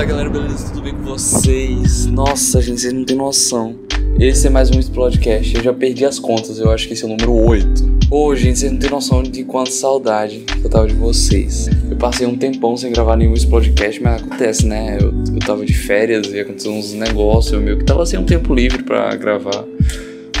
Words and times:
Fala 0.00 0.08
galera, 0.08 0.30
beleza? 0.30 0.68
Tudo 0.68 0.80
bem 0.80 0.94
com 0.94 1.02
vocês? 1.02 2.06
Nossa, 2.06 2.62
gente, 2.62 2.80
vocês 2.80 2.92
não 2.94 3.04
tem 3.04 3.14
noção. 3.14 3.76
Esse 4.18 4.46
é 4.46 4.50
mais 4.50 4.70
um 4.70 4.80
Explodecast. 4.80 5.54
Eu 5.54 5.62
já 5.62 5.74
perdi 5.74 6.06
as 6.06 6.18
contas, 6.18 6.58
eu 6.58 6.70
acho 6.70 6.86
que 6.86 6.94
esse 6.94 7.02
é 7.02 7.06
o 7.06 7.10
número 7.10 7.34
8. 7.34 8.06
Ô, 8.10 8.34
gente, 8.34 8.60
vocês 8.60 8.72
não 8.72 8.78
tem 8.78 8.88
noção 8.88 9.22
de 9.22 9.44
quanta 9.44 9.70
saudade 9.70 10.38
que 10.38 10.64
eu 10.64 10.70
tava 10.70 10.86
de 10.86 10.94
vocês. 10.94 11.68
Eu 11.90 11.98
passei 11.98 12.26
um 12.26 12.34
tempão 12.34 12.78
sem 12.78 12.90
gravar 12.90 13.14
nenhum 13.14 13.34
Explodecast, 13.34 14.02
mas 14.02 14.22
acontece, 14.22 14.64
né? 14.64 14.96
Eu, 14.98 15.12
eu 15.34 15.38
tava 15.40 15.66
de 15.66 15.74
férias 15.74 16.28
e 16.28 16.40
aconteceu 16.40 16.72
uns 16.72 16.94
negócios, 16.94 17.52
eu 17.52 17.60
meio 17.60 17.76
que 17.76 17.84
tava 17.84 18.06
sem 18.06 18.18
um 18.18 18.24
tempo 18.24 18.54
livre 18.54 18.82
pra 18.82 19.14
gravar. 19.16 19.66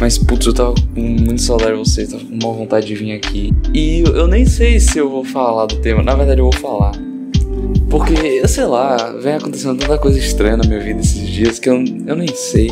Mas, 0.00 0.16
putz, 0.16 0.46
eu 0.46 0.54
tava 0.54 0.74
com 0.94 1.02
muita 1.02 1.36
saudade 1.36 1.72
de 1.72 1.78
vocês, 1.80 2.08
tava 2.08 2.24
com 2.24 2.32
uma 2.32 2.54
vontade 2.54 2.86
de 2.86 2.94
vir 2.94 3.12
aqui. 3.12 3.52
E 3.74 4.04
eu, 4.06 4.16
eu 4.16 4.26
nem 4.26 4.46
sei 4.46 4.80
se 4.80 4.96
eu 4.96 5.10
vou 5.10 5.22
falar 5.22 5.66
do 5.66 5.76
tema, 5.82 6.02
na 6.02 6.14
verdade 6.14 6.40
eu 6.40 6.50
vou 6.50 6.58
falar. 6.58 7.09
Porque, 7.88 8.46
sei 8.46 8.64
lá, 8.64 8.96
vem 9.20 9.34
acontecendo 9.34 9.78
tanta 9.78 9.98
coisa 9.98 10.18
estranha 10.18 10.56
na 10.56 10.64
minha 10.64 10.78
vida 10.78 11.00
esses 11.00 11.28
dias 11.28 11.58
que 11.58 11.68
eu, 11.68 11.82
eu 12.06 12.16
nem 12.16 12.28
sei. 12.28 12.68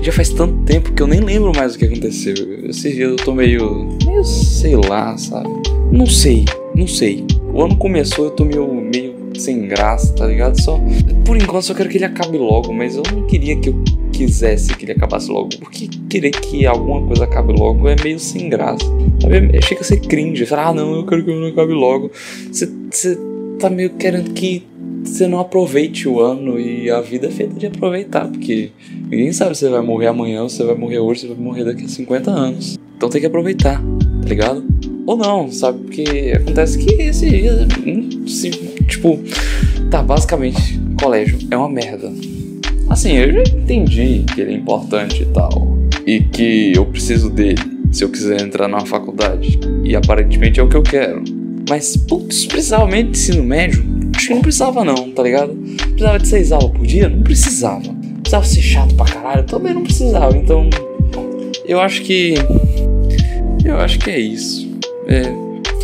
Já 0.00 0.12
faz 0.12 0.28
tanto 0.30 0.62
tempo 0.64 0.92
que 0.92 1.02
eu 1.02 1.08
nem 1.08 1.20
lembro 1.20 1.52
mais 1.54 1.74
o 1.74 1.78
que 1.78 1.86
aconteceu. 1.86 2.34
Esses 2.64 2.94
dias 2.94 3.10
eu 3.10 3.16
tô 3.16 3.34
meio. 3.34 3.88
meio 4.06 4.24
sei 4.24 4.76
lá, 4.76 5.16
sabe? 5.18 5.48
Não 5.90 6.06
sei, 6.06 6.44
não 6.74 6.86
sei. 6.86 7.24
O 7.52 7.62
ano 7.62 7.76
começou 7.76 8.26
eu 8.26 8.30
tô 8.30 8.44
meio, 8.44 8.72
meio 8.72 9.14
sem 9.36 9.66
graça, 9.66 10.14
tá 10.14 10.24
ligado? 10.24 10.60
Só. 10.60 10.78
Por 11.24 11.36
enquanto 11.36 11.64
só 11.64 11.74
quero 11.74 11.88
que 11.88 11.98
ele 11.98 12.04
acabe 12.04 12.38
logo, 12.38 12.72
mas 12.72 12.94
eu 12.94 13.02
não 13.12 13.26
queria 13.26 13.56
que 13.56 13.70
eu 13.70 13.84
quisesse 14.12 14.74
que 14.76 14.84
ele 14.84 14.92
acabasse 14.92 15.28
logo. 15.30 15.48
Porque 15.58 15.88
querer 16.08 16.30
que 16.30 16.64
alguma 16.64 17.04
coisa 17.06 17.24
acabe 17.24 17.52
logo 17.52 17.88
é 17.88 17.96
meio 18.04 18.20
sem 18.20 18.48
graça. 18.48 18.84
Sabe? 19.20 19.62
Chega 19.62 19.80
a 19.80 19.84
ser 19.84 20.00
cringe. 20.00 20.46
Falar, 20.46 20.68
ah 20.68 20.74
não, 20.74 20.94
eu 20.94 21.06
quero 21.06 21.24
que 21.24 21.30
o 21.30 21.34
ano 21.34 21.48
acabe 21.48 21.72
logo. 21.72 22.12
Você 22.52 22.66
tá 23.60 23.68
meio 23.68 23.90
querendo 23.90 24.32
que 24.32 24.64
você 25.04 25.26
não 25.26 25.38
aproveite 25.38 26.08
o 26.08 26.18
ano 26.18 26.58
e 26.58 26.90
a 26.90 27.00
vida 27.00 27.26
é 27.26 27.30
feita 27.30 27.54
de 27.54 27.66
aproveitar, 27.66 28.26
porque 28.26 28.70
ninguém 29.10 29.32
sabe 29.32 29.54
se 29.54 29.60
você 29.60 29.68
vai 29.68 29.82
morrer 29.82 30.06
amanhã, 30.06 30.48
se 30.48 30.56
você 30.56 30.64
vai 30.64 30.74
morrer 30.74 30.98
hoje, 30.98 31.20
se 31.20 31.26
vai 31.26 31.36
morrer 31.36 31.64
daqui 31.64 31.84
a 31.84 31.88
50 31.88 32.30
anos. 32.30 32.78
Então 32.96 33.10
tem 33.10 33.20
que 33.20 33.26
aproveitar, 33.26 33.82
tá 34.22 34.28
ligado? 34.28 34.64
Ou 35.06 35.16
não, 35.16 35.50
sabe? 35.50 35.80
Porque 35.84 36.32
acontece 36.36 36.78
que 36.78 37.02
esse 37.02 37.28
dia, 37.28 37.66
tipo, 38.88 39.20
tá, 39.90 40.02
basicamente, 40.02 40.80
colégio 41.00 41.38
é 41.50 41.56
uma 41.56 41.68
merda. 41.68 42.10
Assim, 42.88 43.12
eu 43.12 43.32
já 43.32 43.42
entendi 43.56 44.24
que 44.34 44.40
ele 44.40 44.52
é 44.52 44.56
importante 44.56 45.22
e 45.22 45.26
tal, 45.26 45.78
e 46.06 46.20
que 46.20 46.72
eu 46.74 46.86
preciso 46.86 47.28
dele 47.30 47.60
se 47.92 48.04
eu 48.04 48.08
quiser 48.08 48.40
entrar 48.40 48.68
na 48.68 48.80
faculdade, 48.86 49.58
e 49.84 49.96
aparentemente 49.96 50.60
é 50.60 50.62
o 50.62 50.68
que 50.68 50.76
eu 50.76 50.82
quero. 50.82 51.39
Mas, 51.70 51.96
putz, 51.96 52.46
precisava 52.46 52.84
mesmo 52.88 53.12
de 53.12 53.18
ensino 53.20 53.44
médio? 53.44 53.84
Acho 54.16 54.26
que 54.26 54.34
não 54.34 54.42
precisava 54.42 54.84
não, 54.84 55.12
tá 55.12 55.22
ligado? 55.22 55.54
Precisava 55.76 56.18
de 56.18 56.26
seis 56.26 56.50
aulas 56.50 56.72
por 56.72 56.84
dia? 56.84 57.08
Não 57.08 57.22
precisava. 57.22 57.94
Precisava 58.22 58.44
ser 58.44 58.60
chato 58.60 58.94
pra 58.96 59.06
caralho? 59.06 59.44
Também 59.44 59.72
não 59.72 59.84
precisava. 59.84 60.36
Então, 60.36 60.68
eu 61.64 61.80
acho 61.80 62.02
que... 62.02 62.34
Eu 63.64 63.76
acho 63.76 64.00
que 64.00 64.10
é 64.10 64.18
isso. 64.18 64.68
É, 65.06 65.32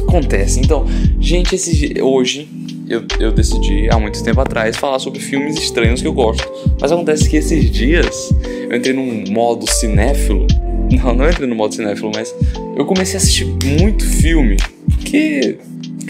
acontece. 0.08 0.58
Então, 0.58 0.84
gente, 1.20 1.54
esse, 1.54 1.94
hoje 2.02 2.48
eu, 2.88 3.04
eu 3.20 3.30
decidi, 3.30 3.88
há 3.88 3.96
muito 3.96 4.20
tempo 4.24 4.40
atrás, 4.40 4.76
falar 4.76 4.98
sobre 4.98 5.20
filmes 5.20 5.56
estranhos 5.56 6.02
que 6.02 6.08
eu 6.08 6.12
gosto. 6.12 6.44
Mas 6.80 6.90
acontece 6.90 7.30
que 7.30 7.36
esses 7.36 7.70
dias 7.70 8.34
eu 8.68 8.76
entrei 8.76 8.92
num 8.92 9.32
modo 9.32 9.70
cinéfilo. 9.70 10.48
Não, 10.90 11.14
não 11.14 11.30
entrei 11.30 11.48
no 11.48 11.54
modo 11.54 11.76
cinéfilo, 11.76 12.10
mas 12.12 12.34
eu 12.76 12.84
comecei 12.84 13.14
a 13.14 13.18
assistir 13.18 13.44
muito 13.44 14.04
filme. 14.04 14.56
Porque 14.90 15.58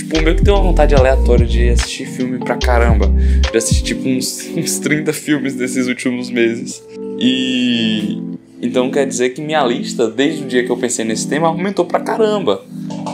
tipo, 0.06 0.22
meio 0.22 0.36
que 0.36 0.42
deu 0.42 0.54
uma 0.54 0.62
vontade 0.62 0.94
aleatória 0.94 1.44
de 1.44 1.68
assistir 1.68 2.06
filme 2.06 2.38
pra 2.38 2.56
caramba. 2.56 3.12
De 3.50 3.56
assistir, 3.56 3.82
tipo, 3.82 4.08
uns, 4.08 4.48
uns 4.56 4.78
30 4.78 5.12
filmes 5.12 5.54
desses 5.54 5.88
últimos 5.88 6.30
meses. 6.30 6.82
E. 7.18 8.22
Então 8.62 8.90
quer 8.90 9.06
dizer 9.06 9.30
que 9.30 9.40
minha 9.42 9.62
lista, 9.64 10.08
desde 10.08 10.42
o 10.42 10.46
dia 10.46 10.64
que 10.64 10.70
eu 10.70 10.76
pensei 10.76 11.04
nesse 11.04 11.28
tema, 11.28 11.48
aumentou 11.48 11.84
pra 11.84 12.00
caramba. 12.00 12.64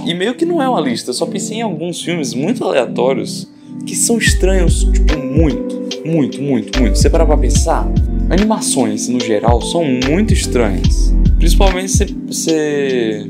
E 0.06 0.14
meio 0.14 0.34
que 0.34 0.44
não 0.44 0.62
é 0.62 0.68
uma 0.68 0.80
lista, 0.80 1.10
eu 1.10 1.14
só 1.14 1.26
pensei 1.26 1.58
em 1.58 1.62
alguns 1.62 2.00
filmes 2.00 2.32
muito 2.32 2.64
aleatórios 2.64 3.48
que 3.84 3.96
são 3.96 4.18
estranhos, 4.18 4.84
tipo, 4.84 5.18
muito, 5.18 5.82
muito, 6.04 6.40
muito, 6.40 6.80
muito. 6.80 6.96
Você 6.96 7.10
parar 7.10 7.26
pra 7.26 7.36
pensar, 7.36 7.88
animações 8.30 9.08
no 9.08 9.18
geral 9.18 9.60
são 9.60 9.84
muito 9.84 10.32
estranhas. 10.32 11.12
Principalmente 11.38 11.90
se 11.90 12.04
você, 12.26 13.26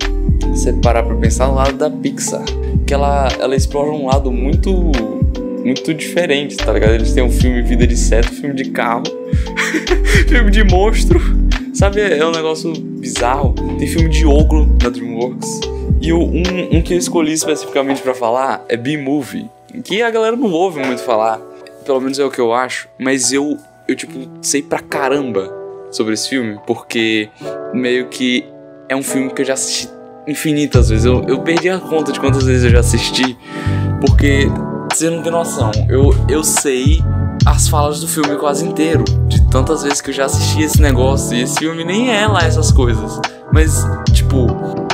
você 0.46 0.72
parar 0.72 1.02
pra 1.02 1.14
pensar 1.16 1.48
no 1.48 1.54
lado 1.54 1.72
da 1.76 1.90
Pixar 1.90 2.44
que 2.86 2.94
ela, 2.94 3.28
ela 3.40 3.56
explora 3.56 3.90
um 3.90 4.06
lado 4.06 4.30
muito 4.30 4.70
muito 5.64 5.94
diferente, 5.94 6.56
tá 6.56 6.72
ligado? 6.72 6.92
Eles 6.92 7.12
têm 7.12 7.22
um 7.22 7.30
filme 7.30 7.62
Vida 7.62 7.86
de 7.86 7.96
Seto, 7.96 8.30
filme 8.32 8.54
de 8.54 8.70
carro, 8.70 9.04
filme 10.28 10.50
de 10.50 10.64
monstro, 10.64 11.20
sabe? 11.72 12.00
É 12.00 12.26
um 12.26 12.32
negócio 12.32 12.72
bizarro. 12.72 13.54
Tem 13.78 13.86
filme 13.86 14.08
de 14.08 14.26
ogro 14.26 14.66
na 14.82 14.90
DreamWorks. 14.90 15.60
E 16.00 16.12
um, 16.12 16.42
um 16.70 16.82
que 16.82 16.92
eu 16.92 16.98
escolhi 16.98 17.32
especificamente 17.32 18.02
para 18.02 18.12
falar 18.12 18.64
é 18.68 18.76
B-Movie, 18.76 19.48
que 19.84 20.02
a 20.02 20.10
galera 20.10 20.36
não 20.36 20.50
ouve 20.50 20.84
muito 20.84 21.00
falar, 21.02 21.40
pelo 21.86 22.00
menos 22.00 22.18
é 22.18 22.24
o 22.24 22.30
que 22.30 22.40
eu 22.40 22.52
acho, 22.52 22.88
mas 22.98 23.32
eu, 23.32 23.56
eu 23.86 23.94
tipo, 23.94 24.28
sei 24.42 24.62
pra 24.62 24.80
caramba 24.80 25.50
sobre 25.92 26.14
esse 26.14 26.28
filme, 26.28 26.58
porque 26.66 27.30
meio 27.72 28.08
que 28.08 28.44
é 28.88 28.96
um 28.96 29.02
filme 29.02 29.30
que 29.30 29.42
eu 29.42 29.46
já 29.46 29.54
assisti 29.54 29.88
infinitas 30.26 30.88
vezes. 30.88 31.04
Eu, 31.04 31.24
eu 31.24 31.40
perdi 31.40 31.68
a 31.68 31.78
conta 31.78 32.12
de 32.12 32.20
quantas 32.20 32.44
vezes 32.44 32.64
eu 32.64 32.70
já 32.70 32.80
assisti. 32.80 33.36
Porque 34.00 34.48
você 34.92 35.10
não 35.10 35.22
tem 35.22 35.32
noção. 35.32 35.70
Eu, 35.88 36.14
eu 36.28 36.44
sei 36.44 37.02
as 37.46 37.68
falas 37.68 38.00
do 38.00 38.08
filme 38.08 38.36
quase 38.36 38.66
inteiro. 38.66 39.04
De 39.26 39.40
tantas 39.48 39.82
vezes 39.82 40.00
que 40.00 40.10
eu 40.10 40.14
já 40.14 40.26
assisti 40.26 40.62
esse 40.62 40.80
negócio. 40.80 41.36
E 41.36 41.42
esse 41.42 41.58
filme 41.58 41.84
nem 41.84 42.10
é 42.10 42.26
lá 42.26 42.42
essas 42.42 42.70
coisas. 42.72 43.20
Mas, 43.52 43.84
tipo, 44.12 44.46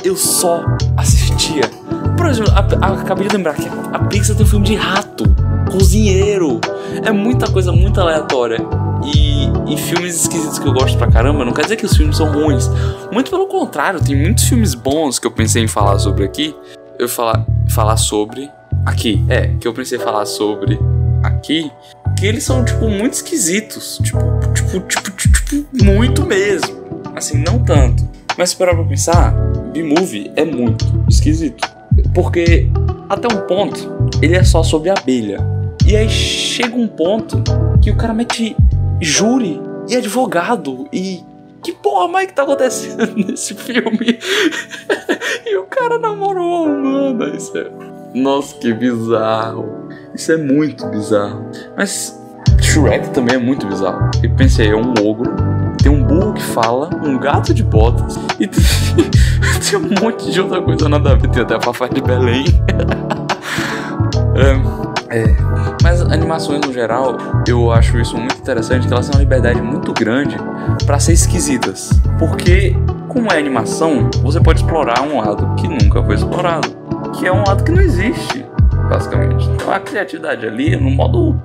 eu 0.04 0.16
só 0.16 0.64
assistia. 0.96 1.70
Por 2.16 2.26
exemplo, 2.26 2.52
a, 2.52 2.86
a, 2.86 2.92
acabei 3.00 3.28
de 3.28 3.36
lembrar 3.36 3.54
que 3.54 3.68
a 3.92 3.98
Pixar 4.00 4.36
tem 4.36 4.44
um 4.44 4.48
filme 4.48 4.66
de 4.66 4.74
rato, 4.74 5.24
cozinheiro. 5.70 6.60
É 7.04 7.12
muita 7.12 7.50
coisa 7.50 7.70
muito 7.70 8.00
aleatória. 8.00 8.58
E, 9.04 9.72
e, 9.72 9.76
filmes 9.76 10.22
esquisitos 10.22 10.58
que 10.58 10.66
eu 10.66 10.72
gosto 10.72 10.98
pra 10.98 11.06
caramba, 11.10 11.44
não 11.44 11.52
quer 11.52 11.62
dizer 11.62 11.76
que 11.76 11.86
os 11.86 11.96
filmes 11.96 12.16
são 12.16 12.32
ruins. 12.32 12.68
Muito 13.12 13.30
pelo 13.30 13.46
contrário, 13.46 14.02
tem 14.02 14.16
muitos 14.16 14.44
filmes 14.44 14.74
bons 14.74 15.18
que 15.18 15.26
eu 15.26 15.30
pensei 15.30 15.62
em 15.62 15.68
falar 15.68 15.98
sobre 15.98 16.24
aqui. 16.24 16.54
Eu 16.98 17.08
falar, 17.08 17.46
falar 17.68 17.96
sobre. 17.96 18.50
Aqui, 18.84 19.24
é, 19.28 19.48
que 19.60 19.68
eu 19.68 19.74
pensei 19.74 19.98
em 19.98 20.00
falar 20.00 20.26
sobre 20.26 20.78
aqui. 21.22 21.70
Que 22.18 22.26
eles 22.26 22.42
são, 22.42 22.64
tipo, 22.64 22.88
muito 22.88 23.14
esquisitos. 23.14 23.98
Tipo, 24.02 24.18
tipo, 24.52 24.80
tipo, 24.80 25.10
tipo, 25.10 25.44
tipo 25.44 25.84
muito 25.84 26.26
mesmo. 26.26 27.02
Assim, 27.14 27.38
não 27.38 27.58
tanto. 27.64 28.08
Mas 28.36 28.50
se 28.50 28.56
parar 28.56 28.74
pra 28.74 28.84
pensar, 28.84 29.32
B-Movie 29.72 30.32
é 30.36 30.44
muito 30.44 31.04
esquisito. 31.08 31.66
Porque, 32.14 32.70
até 33.08 33.32
um 33.32 33.46
ponto, 33.46 34.10
ele 34.22 34.36
é 34.36 34.44
só 34.44 34.62
sobre 34.62 34.90
abelha. 34.90 35.38
E 35.86 35.96
aí 35.96 36.08
chega 36.08 36.76
um 36.76 36.86
ponto 36.86 37.42
que 37.80 37.90
o 37.90 37.96
cara 37.96 38.12
mete 38.12 38.54
júri 39.00 39.60
e 39.88 39.96
advogado 39.96 40.88
e 40.92 41.24
que 41.62 41.72
porra 41.72 42.08
mais 42.08 42.28
que 42.28 42.34
tá 42.34 42.42
acontecendo 42.42 43.14
nesse 43.16 43.54
filme? 43.54 44.18
e 45.46 45.56
o 45.56 45.64
cara 45.64 45.98
namorou 45.98 46.54
a 46.54 46.60
humana, 46.62 47.36
isso 47.36 47.56
é... 47.56 47.70
Nossa, 48.14 48.56
que 48.56 48.72
bizarro. 48.72 49.88
Isso 50.14 50.32
é 50.32 50.36
muito 50.36 50.86
bizarro. 50.86 51.50
Mas 51.76 52.18
Shrek 52.60 53.10
também 53.10 53.36
é 53.36 53.38
muito 53.38 53.66
bizarro. 53.66 54.10
Eu 54.22 54.30
pensei, 54.34 54.70
é 54.70 54.76
um 54.76 54.92
ogro, 55.04 55.30
tem 55.82 55.92
um 55.92 56.02
burro 56.02 56.32
que 56.32 56.42
fala, 56.42 56.90
um 57.02 57.18
gato 57.18 57.52
de 57.52 57.62
botas 57.62 58.18
e 58.38 58.46
tem, 58.46 58.64
tem 59.70 59.78
um 59.78 60.02
monte 60.02 60.30
de 60.30 60.40
outra 60.40 60.62
coisa 60.62 60.88
nada 60.88 61.12
a 61.12 61.14
ver. 61.14 61.28
Tem 61.28 61.42
até 61.42 61.54
a 61.54 61.60
Fafá 61.60 61.86
de 61.88 62.00
Belém. 62.00 62.44
é, 65.10 65.18
é, 65.18 65.36
mas 65.88 66.02
animações 66.02 66.60
no 66.66 66.70
geral, 66.70 67.16
eu 67.48 67.72
acho 67.72 67.98
isso 67.98 68.14
muito 68.14 68.36
interessante, 68.36 68.86
que 68.86 68.92
elas 68.92 69.08
têm 69.08 69.16
uma 69.16 69.22
liberdade 69.22 69.62
muito 69.62 69.94
grande 69.94 70.36
para 70.84 70.98
ser 70.98 71.14
esquisitas. 71.14 71.88
Porque, 72.18 72.76
como 73.08 73.32
é 73.32 73.38
animação, 73.38 74.10
você 74.22 74.38
pode 74.38 74.60
explorar 74.60 75.00
um 75.00 75.16
lado 75.16 75.54
que 75.54 75.66
nunca 75.66 76.02
foi 76.02 76.16
explorado, 76.16 76.68
que 77.18 77.26
é 77.26 77.32
um 77.32 77.42
lado 77.42 77.64
que 77.64 77.72
não 77.72 77.80
existe, 77.80 78.44
basicamente. 78.90 79.48
Então 79.54 79.72
a 79.72 79.80
criatividade 79.80 80.46
ali 80.46 80.76
no 80.76 80.90
modo 80.90 81.40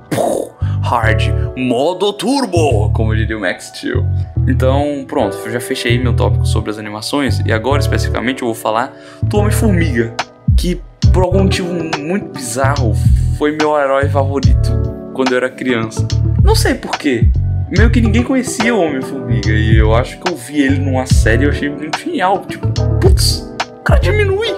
hard, 0.82 1.22
modo 1.56 2.12
turbo, 2.12 2.90
como 2.92 3.16
diria 3.16 3.38
o 3.38 3.40
Max 3.40 3.72
Steel. 3.74 4.04
Então, 4.46 5.06
pronto, 5.08 5.38
eu 5.42 5.52
já 5.52 5.60
fechei 5.60 5.98
meu 5.98 6.14
tópico 6.14 6.44
sobre 6.44 6.70
as 6.70 6.76
animações 6.76 7.40
e 7.46 7.50
agora 7.50 7.80
especificamente 7.80 8.42
eu 8.42 8.48
vou 8.48 8.54
falar 8.54 8.94
do 9.22 9.38
Homem-Formiga, 9.38 10.12
que 10.54 10.82
por 11.14 11.22
algum 11.22 11.44
motivo 11.44 11.72
muito 11.98 12.28
bizarro 12.28 12.94
foi 13.36 13.56
meu 13.56 13.76
herói 13.76 14.08
favorito 14.08 14.70
quando 15.12 15.32
eu 15.32 15.38
era 15.38 15.50
criança. 15.50 16.06
Não 16.42 16.54
sei 16.54 16.74
porquê. 16.74 17.28
Meio 17.76 17.90
que 17.90 18.00
ninguém 18.00 18.22
conhecia 18.22 18.74
o 18.74 18.80
Homem-Formiga. 18.80 19.50
E 19.50 19.76
eu 19.76 19.94
acho 19.94 20.18
que 20.18 20.30
eu 20.30 20.36
vi 20.36 20.62
ele 20.62 20.78
numa 20.78 21.06
série 21.06 21.42
e 21.42 21.46
eu 21.46 21.50
achei 21.50 21.68
muito 21.68 21.98
genial. 21.98 22.44
Tipo, 22.46 22.68
putz, 23.00 23.52
o 23.78 23.82
cara 23.82 24.00
diminui 24.00 24.48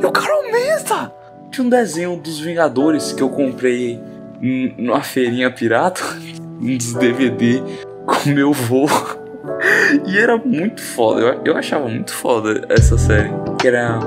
e 0.00 0.06
o 0.06 0.10
cara 0.10 0.32
aumenta. 0.32 1.12
Tinha 1.50 1.66
um 1.66 1.70
desenho 1.70 2.16
dos 2.16 2.40
Vingadores 2.40 3.12
que 3.12 3.22
eu 3.22 3.28
comprei 3.28 4.00
numa 4.78 5.02
feirinha 5.02 5.50
pirata. 5.50 6.02
uns 6.60 6.94
DVD 6.94 7.62
com 8.06 8.30
meu 8.30 8.52
vô. 8.52 8.86
E 10.06 10.18
era 10.18 10.38
muito 10.38 10.80
foda, 10.80 11.20
eu, 11.20 11.42
eu 11.44 11.56
achava 11.56 11.86
muito 11.86 12.12
foda 12.12 12.66
essa 12.68 12.96
série. 12.96 13.30
Que 13.64 13.68
era 13.68 13.98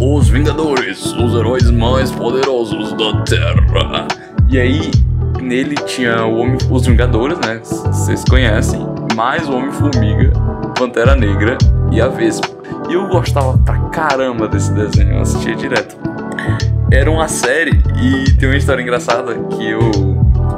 Os 0.00 0.28
Vingadores, 0.28 1.12
os 1.12 1.34
heróis 1.34 1.70
mais 1.70 2.10
poderosos 2.10 2.92
da 2.94 3.22
Terra. 3.22 4.08
E 4.48 4.58
aí, 4.58 4.90
nele 5.40 5.76
tinha 5.86 6.26
o 6.26 6.38
Homem, 6.38 6.58
os 6.68 6.84
Vingadores, 6.84 7.38
né? 7.38 7.60
Vocês 7.62 8.24
conhecem. 8.28 8.84
Mais 9.14 9.48
o 9.48 9.52
Homem-Formiga, 9.52 10.32
Pantera 10.76 11.14
Negra 11.14 11.56
e 11.92 12.00
a 12.00 12.08
Vespa. 12.08 12.48
E 12.90 12.94
eu 12.94 13.06
gostava 13.06 13.56
pra 13.58 13.78
caramba 13.90 14.48
desse 14.48 14.72
desenho, 14.72 15.12
eu 15.12 15.20
assistia 15.20 15.54
direto. 15.54 15.96
Era 16.90 17.08
uma 17.08 17.28
série 17.28 17.84
e 18.02 18.32
tem 18.32 18.48
uma 18.48 18.58
história 18.58 18.82
engraçada 18.82 19.32
que 19.32 19.64
eu, 19.64 19.92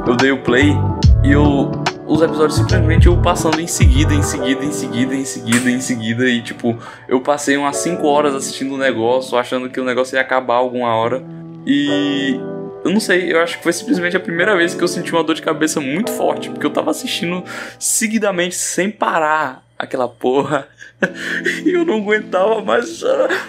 eu 0.07 0.15
dei 0.15 0.31
o 0.31 0.41
play 0.41 0.75
e 1.23 1.31
eu 1.31 1.69
os 2.07 2.21
episódios 2.21 2.55
simplesmente 2.55 3.07
eu 3.07 3.21
passando 3.21 3.59
em 3.59 3.67
seguida, 3.67 4.13
em 4.13 4.23
seguida, 4.23 4.63
em 4.63 4.71
seguida, 4.71 5.13
em 5.13 5.25
seguida, 5.25 5.69
em 5.69 5.81
seguida. 5.81 6.29
E 6.29 6.41
tipo, 6.41 6.77
eu 7.07 7.19
passei 7.19 7.57
umas 7.57 7.75
5 7.77 8.07
horas 8.07 8.33
assistindo 8.33 8.73
o 8.75 8.77
negócio, 8.77 9.37
achando 9.37 9.69
que 9.69 9.79
o 9.79 9.83
negócio 9.83 10.15
ia 10.15 10.21
acabar 10.21 10.55
alguma 10.55 10.95
hora. 10.95 11.21
E 11.65 12.39
eu 12.85 12.91
não 12.91 12.99
sei, 13.01 13.33
eu 13.33 13.41
acho 13.41 13.57
que 13.57 13.63
foi 13.63 13.73
simplesmente 13.73 14.15
a 14.15 14.21
primeira 14.21 14.55
vez 14.55 14.73
que 14.73 14.81
eu 14.81 14.87
senti 14.87 15.11
uma 15.11 15.23
dor 15.23 15.35
de 15.35 15.41
cabeça 15.41 15.81
muito 15.81 16.09
forte, 16.09 16.49
porque 16.49 16.65
eu 16.65 16.69
tava 16.69 16.91
assistindo 16.91 17.43
seguidamente, 17.77 18.55
sem 18.55 18.89
parar, 18.89 19.61
aquela 19.77 20.07
porra. 20.07 20.65
e 21.65 21.69
eu 21.69 21.83
não 21.83 21.97
aguentava 21.97 22.61
mais. 22.61 23.03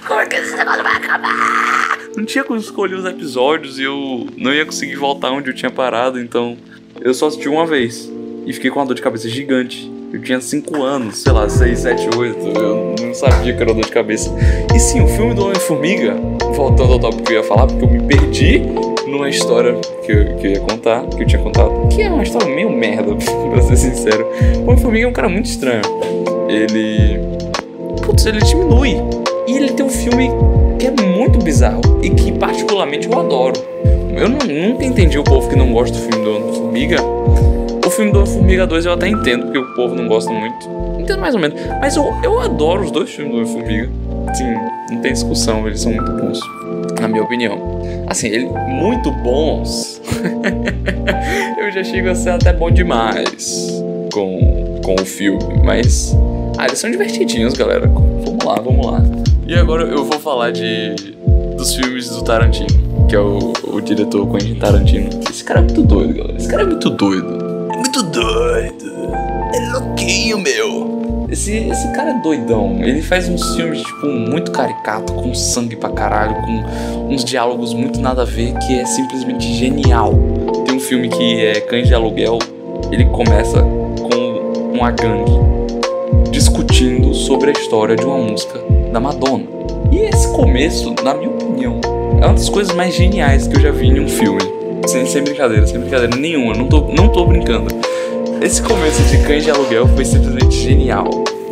Como 0.06 0.20
é 0.20 0.26
que 0.26 0.34
esse 0.34 0.56
negócio 0.56 0.82
vai 0.82 0.96
acabar? 0.96 1.96
Não 2.16 2.24
tinha 2.24 2.42
como 2.42 2.58
escolher 2.58 2.96
os 2.96 3.04
episódios 3.04 3.78
e 3.78 3.84
eu 3.84 4.26
não 4.36 4.52
ia 4.52 4.66
conseguir 4.66 4.96
voltar 4.96 5.30
onde 5.30 5.48
eu 5.48 5.54
tinha 5.54 5.70
parado, 5.70 6.18
então 6.18 6.58
eu 7.00 7.14
só 7.14 7.28
assisti 7.28 7.48
uma 7.48 7.64
vez 7.64 8.17
e 8.48 8.52
fiquei 8.54 8.70
com 8.70 8.80
uma 8.80 8.86
dor 8.86 8.94
de 8.94 9.02
cabeça 9.02 9.28
gigante. 9.28 9.92
Eu 10.10 10.22
tinha 10.22 10.40
5 10.40 10.82
anos, 10.82 11.18
sei 11.18 11.32
lá, 11.32 11.46
6, 11.46 11.80
7, 11.80 12.16
8. 12.16 12.46
Eu 12.58 12.94
não 12.98 13.12
sabia 13.12 13.54
que 13.54 13.62
era 13.62 13.74
dor 13.74 13.84
de 13.84 13.90
cabeça. 13.90 14.34
E 14.74 14.80
sim, 14.80 15.02
o 15.02 15.06
filme 15.06 15.34
do 15.34 15.44
Homem-Formiga, 15.44 16.16
voltando 16.54 16.94
ao 16.94 16.98
tópico 16.98 17.24
que 17.24 17.34
eu 17.34 17.36
ia 17.36 17.44
falar, 17.44 17.66
porque 17.66 17.84
eu 17.84 17.90
me 17.90 18.02
perdi 18.04 18.62
numa 19.06 19.28
história 19.28 19.74
que 20.02 20.10
eu, 20.10 20.36
que 20.36 20.46
eu 20.46 20.50
ia 20.52 20.60
contar, 20.60 21.04
que 21.08 21.22
eu 21.22 21.26
tinha 21.26 21.42
contado, 21.42 21.88
que 21.94 22.00
é 22.00 22.08
uma 22.08 22.22
história 22.22 22.48
meio 22.48 22.70
merda, 22.70 23.14
pra 23.52 23.60
ser 23.60 23.76
sincero. 23.76 24.26
O 24.60 24.70
Homem-Formiga 24.70 25.04
é 25.04 25.10
um 25.10 25.12
cara 25.12 25.28
muito 25.28 25.44
estranho. 25.44 25.82
Ele. 26.48 27.20
Putz, 28.02 28.24
ele 28.24 28.40
diminui. 28.40 28.96
E 29.46 29.58
ele 29.58 29.72
tem 29.72 29.84
um 29.84 29.90
filme 29.90 30.30
que 30.78 30.86
é 30.86 30.90
muito 30.90 31.38
bizarro 31.38 31.82
e 32.02 32.08
que, 32.08 32.32
particularmente, 32.32 33.06
eu 33.06 33.18
adoro. 33.18 33.60
Eu 34.16 34.26
não, 34.26 34.38
nunca 34.38 34.84
entendi 34.86 35.18
o 35.18 35.22
povo 35.22 35.50
que 35.50 35.56
não 35.56 35.70
gosta 35.70 35.98
do 35.98 36.02
filme 36.02 36.24
do 36.24 36.36
Homem-Formiga 36.36 36.96
filme 37.98 38.12
do 38.12 38.24
Formiga 38.24 38.64
2 38.64 38.86
eu 38.86 38.92
até 38.92 39.08
entendo, 39.08 39.46
porque 39.46 39.58
o 39.58 39.74
povo 39.74 39.92
não 39.96 40.06
gosta 40.06 40.30
muito. 40.30 40.68
Entendo 41.00 41.20
mais 41.20 41.34
ou 41.34 41.40
menos. 41.40 41.60
Mas 41.80 41.96
eu, 41.96 42.14
eu 42.22 42.38
adoro 42.38 42.84
os 42.84 42.92
dois 42.92 43.10
filmes 43.10 43.40
do 43.40 43.46
Formiga. 43.46 43.90
Sim, 44.34 44.54
não 44.92 45.00
tem 45.00 45.12
discussão, 45.12 45.66
eles 45.66 45.80
são 45.80 45.92
muito 45.92 46.12
bons. 46.12 46.38
Na 47.00 47.08
minha 47.08 47.24
opinião. 47.24 47.80
Assim, 48.06 48.28
eles 48.28 48.48
muito 48.68 49.10
bons. 49.10 50.00
eu 51.58 51.72
já 51.72 51.82
chego 51.82 52.10
a 52.10 52.14
ser 52.14 52.30
até 52.30 52.52
bom 52.52 52.70
demais 52.70 53.82
com, 54.12 54.80
com 54.84 54.94
o 54.94 55.04
filme. 55.04 55.60
Mas. 55.64 56.16
Ah, 56.56 56.66
eles 56.66 56.78
são 56.78 56.90
divertidinhos, 56.90 57.54
galera. 57.54 57.88
Vamos 57.88 58.44
lá, 58.44 58.60
vamos 58.60 58.86
lá. 58.86 59.02
E 59.44 59.54
agora 59.54 59.82
eu 59.82 60.04
vou 60.04 60.20
falar 60.20 60.52
de 60.52 60.94
dos 61.56 61.74
filmes 61.74 62.08
do 62.10 62.22
Tarantino, 62.22 63.06
que 63.08 63.16
é 63.16 63.18
o, 63.18 63.52
o 63.64 63.80
diretor 63.80 64.24
Quentin 64.30 64.54
Tarantino. 64.54 65.10
Esse 65.28 65.42
cara 65.42 65.58
é 65.58 65.62
muito 65.64 65.82
doido, 65.82 66.14
galera. 66.14 66.36
Esse 66.36 66.48
cara 66.48 66.62
é 66.62 66.66
muito 66.66 66.90
doido 66.90 67.37
doido. 68.20 69.12
É 69.54 69.72
louquinho, 69.72 70.38
meu. 70.38 71.26
Esse, 71.30 71.52
esse 71.56 71.92
cara 71.92 72.10
é 72.10 72.14
doidão. 72.14 72.78
Ele 72.82 73.02
faz 73.02 73.28
uns 73.28 73.54
filmes, 73.54 73.82
tipo, 73.82 74.06
muito 74.06 74.50
caricato, 74.50 75.12
com 75.12 75.34
sangue 75.34 75.76
pra 75.76 75.90
caralho, 75.90 76.34
com 76.36 77.12
uns 77.12 77.24
diálogos 77.24 77.74
muito 77.74 78.00
nada 78.00 78.22
a 78.22 78.24
ver, 78.24 78.54
que 78.66 78.78
é 78.78 78.86
simplesmente 78.86 79.52
genial. 79.54 80.14
Tem 80.66 80.76
um 80.76 80.80
filme 80.80 81.08
que 81.08 81.44
é 81.44 81.60
Cães 81.60 81.86
de 81.86 81.94
Aluguel. 81.94 82.38
Ele 82.90 83.04
começa 83.06 83.62
com 83.62 84.72
uma 84.74 84.90
gangue 84.90 85.38
discutindo 86.30 87.12
sobre 87.14 87.50
a 87.50 87.52
história 87.52 87.94
de 87.94 88.04
uma 88.04 88.18
música 88.18 88.58
da 88.92 88.98
Madonna. 88.98 89.44
E 89.92 89.98
esse 89.98 90.28
começo, 90.32 90.94
na 91.04 91.14
minha 91.14 91.30
opinião, 91.30 91.80
é 92.20 92.24
uma 92.24 92.34
das 92.34 92.48
coisas 92.48 92.74
mais 92.74 92.94
geniais 92.94 93.46
que 93.46 93.56
eu 93.56 93.60
já 93.60 93.70
vi 93.70 93.88
em 93.88 94.00
um 94.00 94.08
filme. 94.08 94.40
Sem, 94.86 95.04
sem 95.04 95.22
brincadeira, 95.22 95.66
sem 95.66 95.78
brincadeira 95.78 96.16
nenhuma, 96.16 96.54
não 96.54 96.66
tô, 96.66 96.80
não 96.80 97.08
tô 97.08 97.26
brincando. 97.26 97.77
Esse 98.40 98.62
começo 98.62 99.02
de 99.04 99.18
Cães 99.26 99.42
de 99.42 99.50
Aluguel 99.50 99.88
foi 99.88 100.04
simplesmente 100.04 100.54
genial. 100.56 101.08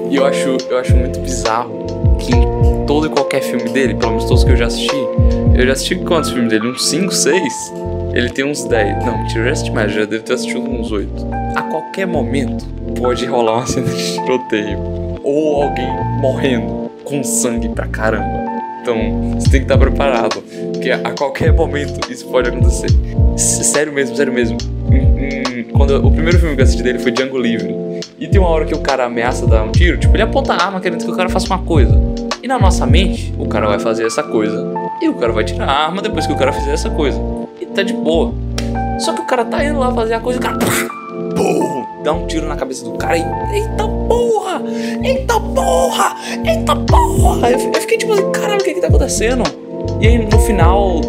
E 0.08 0.16
eu 0.16 0.24
acho, 0.24 0.56
eu 0.70 0.78
acho 0.78 0.94
muito 0.94 1.18
bizarro 1.18 2.16
que 2.20 2.32
em 2.32 2.86
todo 2.86 3.06
e 3.06 3.10
qualquer 3.10 3.42
filme 3.42 3.68
dele, 3.70 3.94
pelo 3.94 4.12
menos 4.12 4.26
todos 4.26 4.44
que 4.44 4.52
eu 4.52 4.56
já 4.56 4.66
assisti, 4.66 4.96
eu 5.54 5.66
já 5.66 5.72
assisti 5.72 5.96
quantos 5.96 6.30
filmes 6.30 6.48
dele? 6.48 6.68
Uns 6.68 6.86
5, 6.86 7.12
6? 7.12 7.72
Ele 8.14 8.30
tem 8.30 8.44
uns 8.44 8.64
10. 8.64 9.04
Não, 9.04 9.18
mentira, 9.18 9.40
eu 9.40 9.44
já 9.46 9.50
assisti 9.52 9.70
mais, 9.72 9.92
já 9.92 10.04
deve 10.04 10.20
ter 10.20 10.34
assistido 10.34 10.60
uns 10.60 10.92
8. 10.92 11.10
A 11.56 11.62
qualquer 11.62 12.06
momento 12.06 12.64
pode 13.00 13.26
rolar 13.26 13.54
uma 13.54 13.66
cena 13.66 13.88
de 13.88 14.14
tiroteio. 14.14 14.78
Ou 15.24 15.62
alguém 15.62 15.88
morrendo 16.20 16.88
com 17.04 17.24
sangue 17.24 17.68
pra 17.68 17.88
caramba. 17.88 18.46
Então, 18.80 19.32
você 19.34 19.50
tem 19.50 19.60
que 19.60 19.64
estar 19.64 19.76
preparado, 19.76 20.40
porque 20.72 20.92
a 20.92 21.10
qualquer 21.10 21.52
momento 21.52 22.12
isso 22.12 22.26
pode 22.28 22.48
acontecer. 22.48 22.86
Sério 23.36 23.92
mesmo, 23.92 24.14
sério 24.14 24.32
mesmo. 24.32 24.56
Quando 25.76 26.06
o 26.06 26.10
primeiro 26.10 26.38
filme 26.38 26.54
que 26.54 26.62
eu 26.62 26.64
assisti 26.64 26.82
dele 26.82 26.98
foi 26.98 27.12
Django 27.12 27.36
Livre. 27.36 27.74
E 28.18 28.26
tem 28.26 28.40
uma 28.40 28.48
hora 28.48 28.64
que 28.64 28.74
o 28.74 28.80
cara 28.80 29.04
ameaça 29.04 29.46
dar 29.46 29.62
um 29.62 29.70
tiro, 29.70 29.98
tipo, 29.98 30.16
ele 30.16 30.22
aponta 30.22 30.54
a 30.54 30.64
arma 30.64 30.80
querendo 30.80 31.04
que 31.04 31.10
o 31.10 31.14
cara 31.14 31.28
faça 31.28 31.46
uma 31.46 31.58
coisa. 31.58 32.00
E 32.42 32.48
na 32.48 32.58
nossa 32.58 32.86
mente, 32.86 33.34
o 33.38 33.46
cara 33.46 33.66
vai 33.66 33.78
fazer 33.78 34.06
essa 34.06 34.22
coisa. 34.22 34.72
E 35.02 35.08
o 35.08 35.14
cara 35.14 35.32
vai 35.32 35.44
tirar 35.44 35.68
a 35.68 35.84
arma 35.86 36.00
depois 36.00 36.26
que 36.26 36.32
o 36.32 36.36
cara 36.36 36.52
fizer 36.52 36.72
essa 36.72 36.88
coisa. 36.88 37.20
E 37.60 37.66
tá 37.66 37.82
de 37.82 37.92
boa. 37.92 38.32
Só 38.98 39.12
que 39.12 39.20
o 39.20 39.26
cara 39.26 39.44
tá 39.44 39.62
indo 39.64 39.78
lá 39.78 39.92
fazer 39.92 40.14
a 40.14 40.20
coisa 40.20 40.38
e 40.38 40.40
o 40.40 40.42
cara. 40.42 40.58
Pum, 41.34 41.84
dá 42.02 42.12
um 42.12 42.26
tiro 42.26 42.48
na 42.48 42.56
cabeça 42.56 42.84
do 42.84 42.92
cara 42.92 43.18
e. 43.18 43.22
Eita 43.54 43.86
porra! 43.86 44.62
Eita 45.04 45.40
porra! 45.40 46.16
Eita 46.44 46.76
porra! 46.76 47.50
Eu, 47.50 47.58
eu 47.58 47.80
fiquei 47.82 47.98
tipo 47.98 48.12
assim, 48.14 48.32
caralho, 48.32 48.60
o 48.60 48.64
que 48.64 48.74
que 48.74 48.80
tá 48.80 48.86
acontecendo? 48.86 49.42
E 50.00 50.06
aí 50.06 50.18
no 50.18 50.38
final 50.40 51.00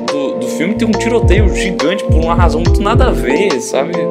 filme 0.57 0.73
tem 0.73 0.87
um 0.87 0.91
tiroteio 0.91 1.53
gigante 1.55 2.03
por 2.03 2.15
uma 2.15 2.33
razão 2.33 2.61
muito 2.61 2.81
nada 2.81 3.07
a 3.07 3.11
ver, 3.11 3.61
sabe? 3.61 3.93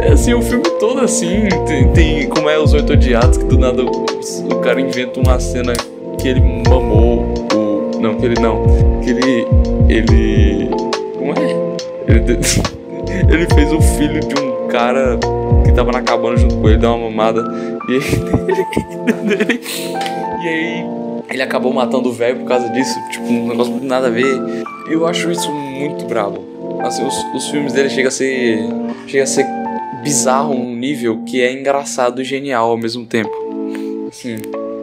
é 0.00 0.12
assim, 0.12 0.34
o 0.34 0.42
filme 0.42 0.64
todo 0.78 1.00
assim, 1.00 1.48
tem, 1.66 1.88
tem 1.92 2.28
como 2.28 2.48
é 2.48 2.56
os 2.58 2.72
oito 2.74 2.92
odiados, 2.92 3.38
que 3.38 3.44
do 3.44 3.58
nada 3.58 3.82
o, 3.82 4.06
o 4.52 4.56
cara 4.60 4.80
inventa 4.80 5.18
uma 5.18 5.40
cena 5.40 5.72
que 6.18 6.28
ele 6.28 6.40
mamou 6.68 7.24
o. 7.54 7.90
Não, 8.00 8.16
que 8.16 8.26
ele 8.26 8.40
não. 8.40 8.62
Que 9.02 9.10
ele. 9.10 9.44
Ele. 9.88 10.70
Como 11.16 11.32
é? 11.32 11.56
Ele, 12.06 12.38
ele 13.32 13.46
fez 13.54 13.72
o 13.72 13.80
filho 13.80 14.20
de 14.20 14.40
um 14.40 14.68
cara 14.68 15.18
que 15.64 15.72
tava 15.72 15.90
na 15.90 16.02
cabana 16.02 16.36
junto 16.36 16.54
com 16.56 16.68
ele, 16.68 16.78
deu 16.78 16.94
uma 16.94 17.10
mamada. 17.10 17.42
E 17.88 17.98
e 20.44 20.48
aí 20.48 20.84
ele 21.30 21.42
acabou 21.42 21.72
matando 21.72 22.08
o 22.08 22.12
velho 22.12 22.40
por 22.40 22.46
causa 22.46 22.68
disso. 22.70 22.98
Tipo, 23.10 23.26
um 23.26 23.48
negócio 23.48 23.78
nada 23.82 24.06
a 24.06 24.10
ver. 24.10 24.40
Eu 24.88 25.06
acho 25.06 25.30
isso 25.30 25.50
muito 25.52 26.04
brabo. 26.06 26.44
Assim, 26.80 27.06
os, 27.06 27.16
os 27.34 27.48
filmes 27.48 27.72
dele 27.72 27.90
chegam 27.90 28.08
a 28.08 28.12
ser. 28.12 28.60
Chega 29.06 29.24
a 29.24 29.26
ser 29.26 29.46
bizarro 30.02 30.54
num 30.54 30.76
nível 30.76 31.22
que 31.24 31.42
é 31.42 31.52
engraçado 31.52 32.22
e 32.22 32.24
genial 32.24 32.70
ao 32.70 32.76
mesmo 32.76 33.04
tempo. 33.04 33.30
Assim, 34.08 34.36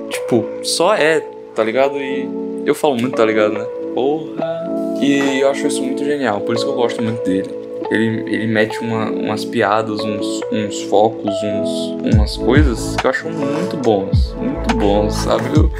tipo, 0.10 0.46
só 0.62 0.94
é, 0.94 1.22
tá 1.56 1.64
ligado? 1.64 1.98
E 1.98 2.30
eu 2.66 2.75
falo 2.75 2.96
muito, 2.96 3.16
tá 3.16 3.25
ligado, 3.25 3.54
né? 3.54 3.66
Porra. 3.94 4.66
E 5.02 5.40
eu 5.40 5.50
acho 5.50 5.68
isso 5.68 5.82
muito 5.82 6.04
genial, 6.04 6.42
por 6.42 6.56
isso 6.56 6.66
que 6.66 6.72
eu 6.72 6.75
gosto 6.75 7.02
muito 7.02 7.24
dele 7.24 7.66
ele, 7.92 8.34
ele 8.34 8.48
mete 8.48 8.80
uma, 8.80 9.10
umas 9.10 9.46
piadas, 9.46 10.00
uns, 10.00 10.42
uns 10.52 10.82
focos, 10.84 11.34
uns, 11.44 12.14
umas 12.14 12.38
coisas 12.38 12.96
que 12.96 13.06
eu 13.06 13.12
acho 13.12 13.30
muito 13.30 13.78
bons. 13.78 14.34
Muito 14.34 14.75
bons, 14.75 15.14
sabe? 15.14 15.46
Eu, 15.56 15.72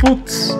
putz, 0.00 0.56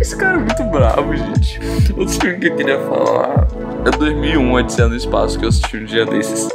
esse 0.00 0.16
cara 0.16 0.38
é 0.38 0.40
muito 0.40 0.64
bravo, 0.64 1.14
gente. 1.14 1.60
Outro 1.96 2.14
filme 2.20 2.38
que 2.38 2.48
eu 2.48 2.56
queria 2.56 2.78
falar 2.80 3.46
é 3.84 3.90
2001, 3.90 4.52
Odisseia 4.52 4.88
no 4.88 4.96
Espaço, 4.96 5.38
que 5.38 5.44
eu 5.44 5.48
assisti 5.50 5.76
um 5.76 5.84
dia 5.84 6.06
desses. 6.06 6.48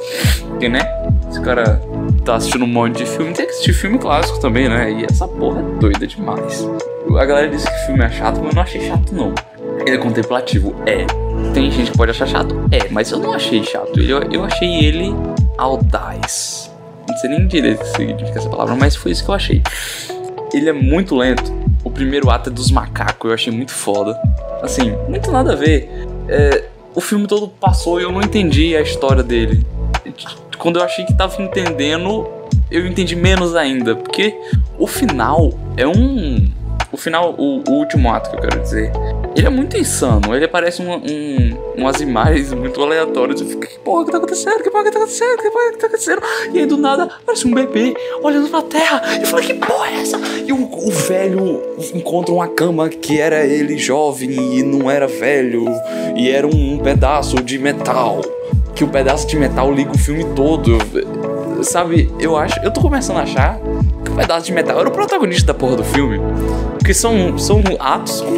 Que, 0.60 0.68
né? 0.68 0.82
Esse 1.30 1.40
cara 1.42 1.82
tá 2.26 2.36
assistindo 2.36 2.66
um 2.66 2.68
monte 2.68 2.98
de 2.98 3.06
filme. 3.06 3.34
Tem 3.34 3.46
que 3.46 3.52
assistir 3.52 3.74
filme 3.74 3.98
clássico 4.00 4.40
também, 4.40 4.68
né? 4.68 4.92
E 4.92 5.06
essa 5.06 5.28
porra 5.28 5.60
é 5.60 5.80
doida 5.80 6.08
demais. 6.08 6.68
A 7.18 7.26
galera 7.26 7.48
disse 7.48 7.68
que 7.68 7.76
o 7.76 7.86
filme 7.86 8.04
é 8.04 8.10
chato, 8.10 8.40
mas 8.40 8.50
eu 8.50 8.56
não 8.56 8.62
achei 8.64 8.82
chato, 8.82 9.16
não. 9.16 9.34
Ele 9.86 9.96
é 9.96 9.98
contemplativo, 9.98 10.76
é. 10.86 11.06
Tem 11.54 11.72
gente 11.72 11.92
que 11.92 11.98
pode 11.98 12.12
achar 12.12 12.28
chato, 12.28 12.54
é, 12.72 12.90
mas 12.90 13.12
eu 13.12 13.20
não 13.20 13.34
achei 13.34 13.64
chato. 13.64 14.00
Eu, 14.00 14.24
eu 14.24 14.44
achei 14.44 14.84
ele 14.84 15.16
audaz. 15.58 16.70
Não 17.08 17.18
sei 17.18 17.30
nem 17.30 17.48
direito 17.48 17.80
o 17.80 17.84
que 17.84 17.98
significa 17.98 18.40
essa 18.40 18.50
palavra, 18.50 18.76
mas 18.76 18.96
foi 18.96 19.12
isso 19.12 19.24
que 19.24 19.30
eu 19.30 19.36
achei. 19.36 19.62
Ele 20.54 20.70
é 20.70 20.74
muito 20.74 21.16
lento. 21.16 21.52
O 21.84 21.90
primeiro 21.90 22.30
ato 22.30 22.50
é 22.50 22.54
dos 22.54 22.72
macacos, 22.72 23.30
eu 23.30 23.34
achei 23.34 23.52
muito 23.52 23.72
foda. 23.72 24.20
Assim, 24.62 24.92
muito 25.08 25.32
nada 25.32 25.54
a 25.54 25.56
ver. 25.56 25.90
É, 26.28 26.66
o 26.94 27.02
filme 27.02 27.28
todo 27.28 27.48
passou 27.48 28.00
e 28.00 28.04
eu 28.04 28.12
não 28.12 28.22
entendi 28.22 28.76
a 28.76 28.82
história 28.82 29.24
dele. 29.24 29.66
quando 30.58 30.80
eu 30.80 30.84
achei 30.84 31.06
que 31.06 31.14
tava 31.14 31.42
entendendo, 31.42 32.28
eu 32.72 32.86
entendi 32.86 33.16
menos 33.16 33.56
ainda. 33.56 33.96
Porque 33.96 34.36
o 34.78 34.88
final 34.88 35.52
é 35.76 35.88
um. 35.88 36.52
O 36.92 36.98
final, 36.98 37.36
o, 37.38 37.64
o 37.68 37.74
último 37.74 38.12
ato 38.12 38.30
que 38.30 38.38
eu 38.38 38.42
quero 38.42 38.62
dizer, 38.62 38.92
ele 39.36 39.48
é 39.48 39.50
muito 39.50 39.78
insano. 39.78 40.36
Ele 40.36 40.48
parece 40.48 40.82
um, 40.82 40.96
um, 40.96 41.58
umas 41.78 42.02
imagens 42.02 42.54
muito 42.54 42.82
aleatórias. 42.82 43.42
Eu 43.42 43.48
fico, 43.48 43.62
que 43.62 43.80
porra 43.80 44.06
que 44.06 44.12
tá 44.12 44.18
acontecendo? 44.18 44.64
Que 44.64 44.70
porra 44.70 44.84
que 44.84 44.92
tá 44.92 44.98
acontecendo? 44.98 45.38
Que 45.38 45.52
porra 45.52 45.72
que 45.72 45.78
tá 45.78 45.88
acontecendo? 45.88 46.22
E 46.54 46.60
aí 46.60 46.66
do 46.66 46.78
nada 46.78 47.04
aparece 47.04 47.48
um 47.48 47.54
bebê 47.54 47.96
olhando 48.22 48.50
pra 48.50 48.62
terra. 48.62 49.02
E 49.22 49.26
falei, 49.26 49.46
que 49.46 49.54
porra 49.54 49.90
é 49.90 50.02
essa? 50.02 50.18
E 50.46 50.52
o, 50.52 50.58
o 50.58 50.92
velho 50.92 51.62
encontra 51.94 52.34
uma 52.34 52.48
cama 52.48 52.90
que 52.90 53.20
era 53.20 53.46
ele 53.46 53.78
jovem 53.78 54.58
e 54.58 54.64
não 54.64 54.90
era 54.90 55.08
velho. 55.08 55.66
E 56.16 56.30
era 56.30 56.48
um, 56.48 56.74
um 56.74 56.80
pedaço 56.80 57.36
de 57.42 57.60
metal. 57.60 58.22
Que 58.76 58.84
o 58.84 58.88
pedaço 58.88 59.28
de 59.28 59.36
metal 59.38 59.72
liga 59.72 59.92
o 59.92 59.98
filme 59.98 60.24
todo. 60.36 60.78
Sabe, 61.64 62.12
eu 62.20 62.36
acho. 62.36 62.60
Eu 62.62 62.72
tô 62.72 62.82
começando 62.82 63.18
a 63.18 63.22
achar 63.22 63.60
pedaço 64.18 64.46
de 64.46 64.52
metal 64.52 64.80
era 64.80 64.90
o 64.90 64.92
protagonista 64.92 65.48
da 65.48 65.54
porra 65.54 65.76
do 65.78 65.84
filme. 65.84 66.20
Porque 66.78 66.94
são, 66.94 67.38
são 67.38 67.62
atos 67.80 68.22
com, 68.22 68.38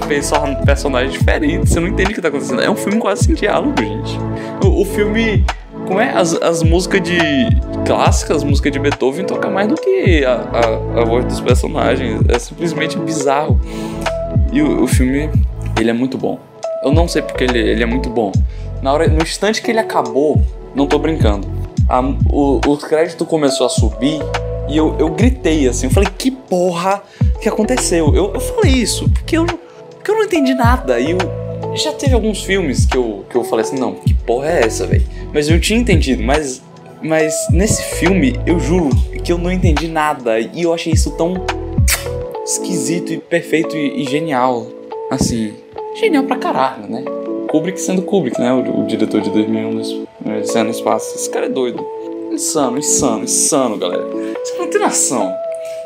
com 0.00 0.06
perso- 0.06 0.34
personagens 0.64 1.12
diferentes. 1.12 1.70
Você 1.70 1.80
não 1.80 1.88
entende 1.88 2.12
o 2.12 2.14
que 2.14 2.20
tá 2.20 2.28
acontecendo. 2.28 2.62
É 2.62 2.70
um 2.70 2.76
filme 2.76 2.98
quase 2.98 3.24
sem 3.24 3.34
diálogo, 3.34 3.74
gente. 3.80 4.18
O, 4.64 4.82
o 4.82 4.84
filme. 4.84 5.44
Como 5.86 6.00
é? 6.00 6.10
As, 6.16 6.32
as 6.42 6.62
músicas 6.62 7.02
de. 7.02 7.18
clássicas, 7.86 8.38
as 8.38 8.44
músicas 8.44 8.72
de 8.72 8.78
Beethoven 8.78 9.24
tocam 9.26 9.50
mais 9.50 9.68
do 9.68 9.74
que 9.74 10.24
a, 10.24 10.32
a, 10.32 11.00
a 11.02 11.04
voz 11.04 11.24
dos 11.26 11.40
personagens. 11.40 12.20
É 12.28 12.38
simplesmente 12.38 12.96
bizarro. 12.98 13.60
E 14.52 14.62
o, 14.62 14.84
o 14.84 14.86
filme, 14.86 15.30
ele 15.78 15.90
é 15.90 15.92
muito 15.92 16.16
bom. 16.16 16.38
Eu 16.82 16.92
não 16.92 17.06
sei 17.06 17.20
porque 17.22 17.44
ele, 17.44 17.58
ele 17.58 17.82
é 17.82 17.86
muito 17.86 18.08
bom. 18.08 18.32
Na 18.82 18.92
hora, 18.92 19.06
no 19.08 19.22
instante 19.22 19.60
que 19.62 19.70
ele 19.70 19.80
acabou, 19.80 20.40
não 20.74 20.86
tô 20.86 20.98
brincando. 20.98 21.46
a- 21.88 22.00
o, 22.30 22.60
o 22.66 22.76
crédito 22.78 23.26
começou 23.26 23.66
a 23.66 23.68
subir 23.70 24.20
e 24.68 24.76
eu, 24.76 24.96
eu 24.98 25.10
gritei 25.10 25.68
assim. 25.68 25.86
Eu 25.86 25.92
falei, 25.92 26.08
que 26.16 26.30
porra 26.30 27.02
que 27.40 27.48
aconteceu? 27.48 28.14
Eu, 28.14 28.32
eu 28.34 28.40
falei 28.40 28.72
isso 28.72 29.08
porque 29.10 29.36
eu, 29.36 29.44
porque 29.44 30.10
eu 30.10 30.14
não 30.14 30.24
entendi 30.24 30.54
nada. 30.54 30.98
E 30.98 31.10
eu, 31.10 31.18
já 31.74 31.92
teve 31.92 32.14
alguns 32.14 32.42
filmes 32.42 32.86
que 32.86 32.96
eu, 32.96 33.24
que 33.28 33.36
eu 33.36 33.44
falei 33.44 33.64
assim, 33.64 33.78
não, 33.78 33.94
que 33.94 34.14
porra 34.14 34.48
é 34.48 34.64
essa, 34.64 34.86
velho? 34.86 35.04
Mas 35.32 35.48
eu 35.48 35.60
tinha 35.60 35.78
entendido, 35.78 36.22
mas, 36.22 36.62
mas 37.02 37.34
nesse 37.50 37.82
filme, 37.96 38.38
eu 38.46 38.58
juro 38.60 38.90
que 39.22 39.32
eu 39.32 39.38
não 39.38 39.50
entendi 39.50 39.88
nada. 39.88 40.38
E 40.38 40.62
eu 40.62 40.72
achei 40.72 40.92
isso 40.92 41.10
tão 41.12 41.34
esquisito 42.44 43.12
e 43.12 43.18
perfeito 43.18 43.76
e, 43.76 44.02
e 44.02 44.04
genial. 44.04 44.66
Assim, 45.10 45.54
genial 46.00 46.24
pra 46.24 46.36
caralho, 46.36 46.88
né? 46.88 47.04
Kubrick 47.48 47.80
sendo 47.80 48.02
Kubrick, 48.02 48.40
né? 48.40 48.52
O, 48.52 48.80
o 48.80 48.86
diretor 48.86 49.20
de 49.20 49.30
2001 49.30 49.70
do 49.70 50.08
Odisseia 50.38 50.64
no 50.64 50.70
Espaço. 50.70 51.14
Esse 51.14 51.30
cara 51.30 51.46
é 51.46 51.48
doido. 51.48 51.84
Insano, 52.34 52.78
insano, 52.78 53.22
insano, 53.22 53.78
galera. 53.78 54.04
Você 54.42 54.58
não 54.58 54.66
tem 54.66 54.80
noção. 54.80 55.32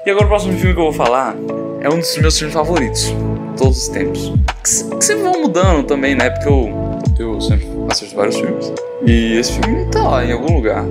E 0.06 0.10
agora 0.10 0.24
o 0.24 0.28
próximo 0.28 0.54
filme 0.54 0.72
que 0.72 0.80
eu 0.80 0.84
vou 0.84 0.92
falar 0.94 1.36
é 1.82 1.90
um 1.90 1.98
dos 1.98 2.16
meus 2.16 2.38
filmes 2.38 2.54
favoritos. 2.54 3.14
Todos 3.58 3.82
os 3.82 3.88
tempos. 3.88 4.32
Que, 4.64 4.96
que 4.96 5.04
sempre 5.04 5.24
vão 5.24 5.42
mudando 5.42 5.86
também, 5.86 6.14
né? 6.14 6.30
Porque 6.30 6.48
eu, 6.48 6.72
eu 7.18 7.38
sempre 7.42 7.66
assisto 7.90 8.16
vários 8.16 8.36
filmes. 8.36 8.72
E 9.06 9.36
esse 9.36 9.52
filme 9.60 9.90
tá 9.90 10.02
lá 10.08 10.24
em 10.24 10.32
algum 10.32 10.54
lugar. 10.54 10.86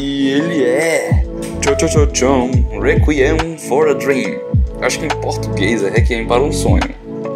E 0.00 0.30
ele 0.30 0.62
é. 0.62 1.24
Cho 1.60 1.76
Cho 1.76 1.88
Cho 1.88 2.08
Chon, 2.14 2.50
Requiem 2.80 3.58
for 3.58 3.88
a 3.88 3.94
Dream. 3.94 4.38
Eu 4.78 4.86
acho 4.86 5.00
que 5.00 5.06
em 5.06 5.08
português 5.08 5.82
é 5.82 5.90
Requiem 5.90 6.24
para 6.24 6.40
um 6.40 6.52
Sonho. 6.52 6.88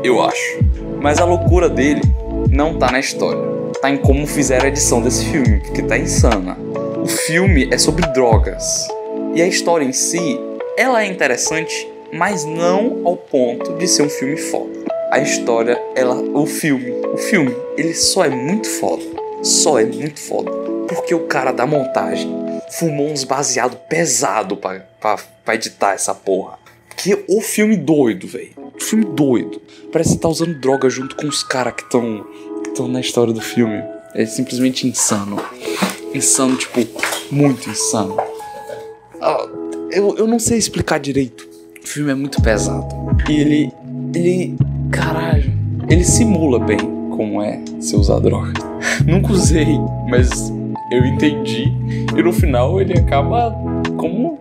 Eu 0.04 0.22
acho. 0.22 0.60
Mas 1.00 1.18
a 1.18 1.24
loucura 1.24 1.68
dele 1.68 2.02
não 2.48 2.78
tá 2.78 2.92
na 2.92 3.00
história. 3.00 3.42
Tá 3.82 3.90
em 3.90 3.96
como 3.96 4.24
fizeram 4.28 4.66
a 4.66 4.68
edição 4.68 5.02
desse 5.02 5.24
filme, 5.24 5.58
porque 5.58 5.82
tá 5.82 5.98
insana. 5.98 6.63
O 7.04 7.06
filme 7.06 7.68
é 7.70 7.76
sobre 7.76 8.06
drogas. 8.14 8.88
E 9.34 9.42
a 9.42 9.46
história 9.46 9.84
em 9.84 9.92
si, 9.92 10.40
ela 10.74 11.02
é 11.02 11.06
interessante, 11.06 11.86
mas 12.10 12.46
não 12.46 13.02
ao 13.04 13.14
ponto 13.14 13.74
de 13.74 13.86
ser 13.86 14.04
um 14.04 14.08
filme 14.08 14.38
foda. 14.38 14.72
A 15.10 15.18
história, 15.18 15.78
ela, 15.94 16.14
o 16.14 16.46
filme, 16.46 16.92
o 17.12 17.18
filme, 17.18 17.54
ele 17.76 17.92
só 17.92 18.24
é 18.24 18.30
muito 18.30 18.66
foda. 18.70 19.02
Só 19.42 19.78
é 19.78 19.84
muito 19.84 20.18
foda. 20.18 20.50
Porque 20.88 21.14
o 21.14 21.26
cara 21.26 21.52
da 21.52 21.66
montagem 21.66 22.34
fumou 22.70 23.10
uns 23.10 23.22
baseado 23.22 23.76
pesado 23.86 24.56
pra, 24.56 24.80
pra, 24.98 25.18
pra 25.44 25.56
editar 25.56 25.92
essa 25.92 26.14
porra. 26.14 26.58
Que 26.96 27.22
o 27.28 27.42
filme 27.42 27.76
doido, 27.76 28.26
velho. 28.26 28.54
Filme 28.80 29.04
doido. 29.04 29.60
Parece 29.92 30.14
que 30.14 30.22
tá 30.22 30.28
usando 30.30 30.58
droga 30.58 30.88
junto 30.88 31.16
com 31.16 31.26
os 31.26 31.42
caras 31.42 31.74
que 31.74 31.82
estão 31.82 32.24
que 32.74 32.82
na 32.88 33.00
história 33.00 33.34
do 33.34 33.42
filme. 33.42 33.84
É 34.14 34.24
simplesmente 34.24 34.86
insano. 34.86 35.36
Insano, 36.14 36.56
tipo, 36.56 36.80
muito 37.28 37.68
insano. 37.68 38.16
Ah, 39.20 39.48
eu, 39.90 40.16
eu 40.16 40.28
não 40.28 40.38
sei 40.38 40.58
explicar 40.58 41.00
direito. 41.00 41.44
O 41.82 41.88
filme 41.88 42.12
é 42.12 42.14
muito 42.14 42.40
pesado. 42.40 42.86
E 43.28 43.40
ele. 43.40 43.72
Ele. 44.14 44.56
Caralho. 44.92 45.52
Ele 45.88 46.04
simula 46.04 46.60
bem 46.60 46.78
como 47.10 47.42
é 47.42 47.60
se 47.80 47.96
usar 47.96 48.20
droga. 48.20 48.52
Nunca 49.04 49.32
usei, 49.32 49.76
mas 50.08 50.52
eu 50.92 51.04
entendi. 51.04 51.64
E 52.16 52.22
no 52.22 52.32
final 52.32 52.80
ele 52.80 52.96
acaba 52.96 53.52
como. 53.96 54.38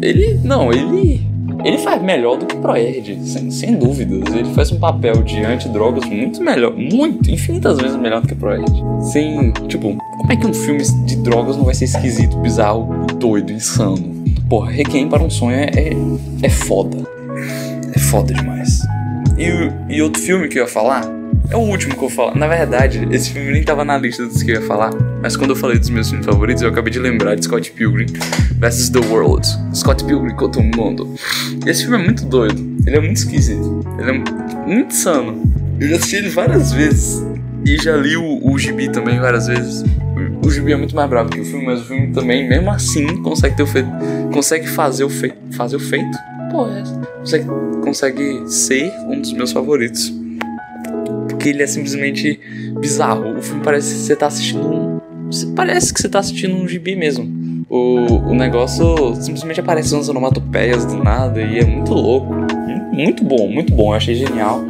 Ele. 0.00 0.38
Não, 0.44 0.72
ele. 0.72 1.25
Ele 1.66 1.78
faz 1.78 2.00
melhor 2.02 2.38
do 2.38 2.46
que 2.46 2.56
Proerd, 2.56 3.18
sem, 3.28 3.50
sem 3.50 3.74
dúvidas. 3.76 4.32
Ele 4.34 4.48
faz 4.54 4.70
um 4.70 4.78
papel 4.78 5.22
de 5.22 5.42
antidrogas 5.44 6.04
muito 6.08 6.40
melhor, 6.42 6.72
muito, 6.74 7.30
infinitas 7.30 7.76
vezes 7.78 7.96
melhor 7.96 8.20
do 8.20 8.28
que 8.28 8.34
Proerd. 8.34 8.70
Sem, 9.12 9.50
tipo, 9.66 9.96
como 10.18 10.32
é 10.32 10.36
que 10.36 10.46
um 10.46 10.54
filme 10.54 10.82
de 11.06 11.16
drogas 11.16 11.56
não 11.56 11.64
vai 11.64 11.74
ser 11.74 11.86
esquisito, 11.86 12.36
bizarro, 12.38 12.88
doido, 13.18 13.52
insano? 13.52 14.14
Porra, 14.48 14.70
Requiem 14.70 15.08
para 15.08 15.22
um 15.22 15.30
sonho 15.30 15.56
é, 15.56 15.64
é, 15.74 15.90
é 16.42 16.48
foda. 16.48 16.98
É 17.94 17.98
foda 17.98 18.32
demais. 18.32 18.78
E, 19.36 19.50
o- 19.50 19.72
e 19.88 20.00
outro 20.02 20.22
filme 20.22 20.46
que 20.48 20.58
eu 20.58 20.62
ia 20.62 20.68
falar 20.68 21.02
é 21.50 21.56
o 21.56 21.60
último 21.60 21.96
que 21.96 22.04
eu 22.04 22.10
falar. 22.10 22.34
Na 22.34 22.46
verdade, 22.46 23.06
esse 23.10 23.30
filme 23.30 23.52
nem 23.52 23.62
tava 23.62 23.84
na 23.84 23.96
lista 23.96 24.26
dos 24.26 24.42
que 24.42 24.50
eu 24.50 24.56
ia 24.56 24.66
falar. 24.66 24.90
Mas 25.22 25.36
quando 25.36 25.50
eu 25.50 25.56
falei 25.56 25.78
dos 25.78 25.90
meus 25.90 26.08
filmes 26.08 26.26
favoritos, 26.26 26.62
eu 26.62 26.68
acabei 26.68 26.92
de 26.92 26.98
lembrar 26.98 27.34
de 27.34 27.44
Scott 27.44 27.70
Pilgrim 27.72 28.06
vs. 28.58 28.90
The 28.90 29.00
World. 29.00 29.46
Scott 29.74 30.04
Pilgrim 30.04 30.34
contra 30.34 30.60
o 30.60 30.64
mundo. 30.64 31.14
Esse 31.66 31.82
filme 31.82 31.98
é 31.98 32.04
muito 32.04 32.24
doido. 32.26 32.76
Ele 32.86 32.96
é 32.96 33.00
muito 33.00 33.16
esquisito. 33.16 33.84
Ele 33.98 34.10
é 34.10 34.12
muito 34.12 34.32
insano. 34.66 35.42
Eu 35.80 35.88
já 35.88 35.96
assisti 35.96 36.16
ele 36.16 36.28
várias 36.30 36.72
vezes. 36.72 37.24
E 37.64 37.76
já 37.82 37.96
li 37.96 38.16
o, 38.16 38.40
o 38.44 38.58
gibi 38.58 38.88
também 38.88 39.18
várias 39.18 39.46
vezes. 39.46 39.84
O 40.44 40.50
gibi 40.50 40.72
é 40.72 40.76
muito 40.76 40.94
mais 40.94 41.08
bravo 41.10 41.30
que 41.30 41.40
o 41.40 41.44
filme, 41.44 41.66
mas 41.66 41.80
o 41.80 41.84
filme 41.84 42.12
também, 42.12 42.48
mesmo 42.48 42.70
assim, 42.70 43.22
consegue 43.22 43.56
ter 43.56 43.62
o 43.62 43.66
feito. 43.66 43.88
Consegue 44.32 44.68
fazer 44.68 45.04
o 45.04 45.10
feito. 45.10 45.36
Fazer 45.52 45.76
o 45.76 45.80
feito? 45.80 46.16
É. 46.16 47.18
Consegue, 47.18 47.46
consegue 47.82 48.42
ser 48.46 48.92
um 49.08 49.20
dos 49.20 49.32
meus 49.32 49.52
favoritos. 49.52 50.12
Porque 51.46 51.50
ele 51.50 51.62
é 51.62 51.66
simplesmente 51.68 52.40
bizarro. 52.80 53.38
O 53.38 53.42
filme 53.42 53.62
parece 53.62 53.94
que 53.94 54.00
você 54.00 54.16
tá 54.16 54.26
assistindo 54.26 54.66
um. 54.68 55.00
você- 55.30 55.46
Parece 55.54 55.94
que 55.94 56.00
você 56.00 56.08
tá 56.08 56.18
assistindo 56.18 56.56
um 56.56 56.66
gibi 56.66 56.96
mesmo. 56.96 57.24
O, 57.70 58.30
o 58.30 58.34
negócio 58.34 59.14
simplesmente 59.20 59.60
aparece 59.60 59.94
umas 59.94 60.08
onomatopeias 60.08 60.84
do 60.84 60.96
nada 60.96 61.40
e 61.40 61.58
é 61.60 61.64
muito 61.64 61.92
louco. 61.94 62.34
Mu- 62.34 62.92
Muito 62.92 63.22
bom, 63.24 63.46
muito 63.48 63.72
bom. 63.74 63.90
Eu 63.92 63.96
achei 63.96 64.14
genial 64.16 64.60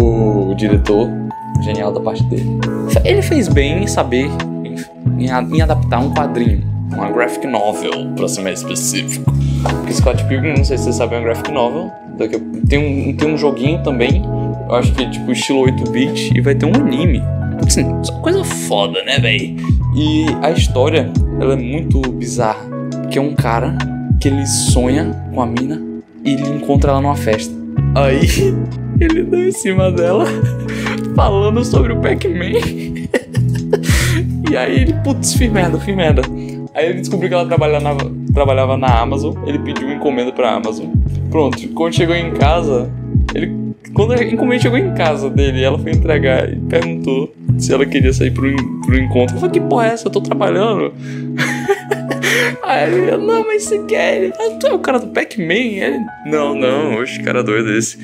o 0.00 0.54
diretor. 0.54 1.08
Genial 1.64 1.92
da 1.92 2.00
parte 2.00 2.22
dele. 2.24 2.46
Ele 3.04 3.22
fez 3.22 3.48
bem 3.48 3.82
em 3.82 3.86
saber 3.88 4.26
em, 4.64 5.24
em 5.24 5.56
em 5.56 5.60
adaptar 5.60 5.98
um 5.98 6.14
quadrinho. 6.14 6.62
Uma 6.92 7.10
graphic 7.10 7.46
novel, 7.46 7.90
pra 8.16 8.26
ser 8.28 8.42
mais 8.42 8.60
específico. 8.60 9.32
Porque 9.62 9.92
Scott 9.92 10.24
Pilgrim, 10.24 10.54
não 10.56 10.64
sei 10.64 10.78
se 10.78 10.84
vocês 10.84 10.96
sabem, 10.96 11.16
é 11.18 11.20
uma 11.20 11.24
graphic 11.26 11.50
novel. 11.52 11.90
Tem, 12.68 12.78
um, 13.10 13.16
tem 13.16 13.32
um 13.34 13.36
joguinho 13.38 13.82
também. 13.82 14.22
Eu 14.70 14.76
acho 14.76 14.92
que 14.92 15.10
tipo 15.10 15.32
estilo 15.32 15.66
8-bit. 15.66 16.32
E 16.32 16.40
vai 16.40 16.54
ter 16.54 16.64
um 16.64 16.72
anime. 16.72 17.20
Assim, 17.66 17.84
só 18.04 18.12
coisa 18.20 18.44
foda, 18.44 19.02
né, 19.02 19.18
véi? 19.18 19.56
E 19.96 20.26
a 20.40 20.52
história, 20.52 21.10
ela 21.40 21.54
é 21.54 21.56
muito 21.56 22.00
bizarra. 22.12 22.62
Que 23.10 23.18
é 23.18 23.20
um 23.20 23.34
cara 23.34 23.76
que 24.20 24.28
ele 24.28 24.46
sonha 24.46 25.10
com 25.34 25.42
a 25.42 25.46
mina 25.46 25.82
e 26.24 26.34
ele 26.34 26.48
encontra 26.50 26.92
ela 26.92 27.00
numa 27.00 27.16
festa. 27.16 27.52
Aí 27.96 28.20
ele 29.00 29.24
dá 29.24 29.38
em 29.38 29.50
cima 29.50 29.90
dela 29.90 30.24
falando 31.16 31.64
sobre 31.64 31.92
o 31.92 32.00
Pac-Man. 32.00 32.52
e 34.48 34.56
aí 34.56 34.82
ele, 34.82 34.94
putz, 35.02 35.34
fiz 35.34 35.50
merda, 35.50 35.80
fiz 35.80 35.96
merda. 35.96 36.22
Aí 36.74 36.90
ele 36.90 37.00
descobriu 37.00 37.28
que 37.28 37.34
ela 37.34 37.46
trabalhava 37.46 37.82
na, 37.82 37.96
trabalhava 38.32 38.76
na 38.76 39.00
Amazon, 39.00 39.34
ele 39.44 39.58
pediu 39.58 39.88
uma 39.88 39.96
encomenda 39.96 40.30
pra 40.30 40.54
Amazon. 40.54 40.86
Pronto, 41.28 41.58
quando 41.70 41.92
chegou 41.92 42.14
em 42.14 42.32
casa. 42.34 42.99
Quando 43.94 44.12
a 44.12 44.22
encomenda 44.22 44.62
chegou 44.62 44.78
em 44.78 44.94
casa 44.94 45.28
dele, 45.28 45.62
ela 45.62 45.78
foi 45.78 45.92
entregar 45.92 46.52
e 46.52 46.56
perguntou 46.56 47.34
se 47.58 47.72
ela 47.72 47.84
queria 47.84 48.12
sair 48.12 48.30
pro, 48.30 48.54
pro 48.82 48.98
encontro. 48.98 49.36
Eu 49.36 49.40
falei, 49.40 49.52
que 49.52 49.60
porra 49.60 49.86
é 49.86 49.92
essa? 49.92 50.08
Eu 50.08 50.12
tô 50.12 50.20
trabalhando. 50.20 50.92
Aí 52.62 52.92
ele, 52.92 53.16
não, 53.16 53.46
mas 53.46 53.64
você 53.64 53.78
quer? 53.84 54.22
Ele, 54.22 54.32
ah, 54.38 54.56
tu 54.58 54.66
é 54.66 54.72
o 54.72 54.78
cara 54.78 54.98
do 54.98 55.08
Pac-Man? 55.08 55.54
Ele, 55.54 55.98
não, 56.26 56.54
não, 56.54 56.94
oxe, 56.96 57.20
cara 57.20 57.42
doido 57.42 57.72
esse. 57.72 57.98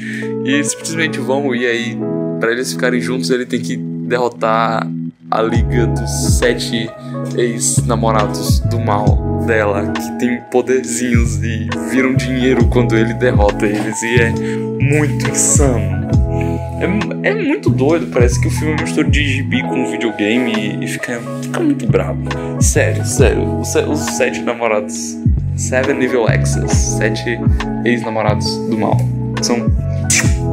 E 0.45 0.55
eles 0.55 0.69
simplesmente 0.69 1.19
vão, 1.19 1.55
e 1.55 1.65
aí, 1.67 1.97
pra 2.41 2.51
eles 2.51 2.73
ficarem 2.73 3.01
juntos, 3.01 3.31
ele 3.31 3.47
tem 3.47 3.61
que 3.61 3.77
derrotar 3.77 4.87
a 5.31 5.43
liga 5.43 5.87
dos 5.87 6.11
sete 6.39 6.91
ex-namorados 7.37 8.61
do 8.61 8.81
mal 8.81 9.36
dela, 9.47 9.93
que 9.93 10.19
tem 10.19 10.41
poderzinhos 10.51 11.37
e 11.43 11.69
viram 11.91 12.15
dinheiro 12.15 12.67
quando 12.67 12.97
ele 12.97 13.15
derrota 13.15 13.65
eles, 13.65 14.03
e 14.03 14.21
é 14.21 14.31
muito 14.31 15.29
insano. 15.31 16.07
É, 16.79 17.29
é 17.31 17.35
muito 17.35 17.71
doido, 17.71 18.09
parece 18.09 18.39
que 18.41 18.49
o 18.49 18.51
filme 18.51 18.75
é 18.75 18.83
mistura 18.83 19.09
de 19.09 19.27
gibi 19.27 19.63
com 19.63 19.91
videogame 19.91 20.53
e, 20.53 20.85
e 20.85 20.89
fica, 20.89 21.21
fica 21.43 21.61
muito 21.61 21.87
bravo. 21.87 22.21
Sério, 22.61 23.05
sério, 23.07 23.61
os, 23.61 23.75
os 23.75 24.01
sete 24.17 24.43
namorados. 24.43 25.17
Seven 25.57 26.03
Evil 26.03 26.27
Exes, 26.29 26.71
sete 26.71 27.41
ex-namorados 27.87 28.47
do 28.69 28.77
mal. 28.77 28.95
São 29.41 29.57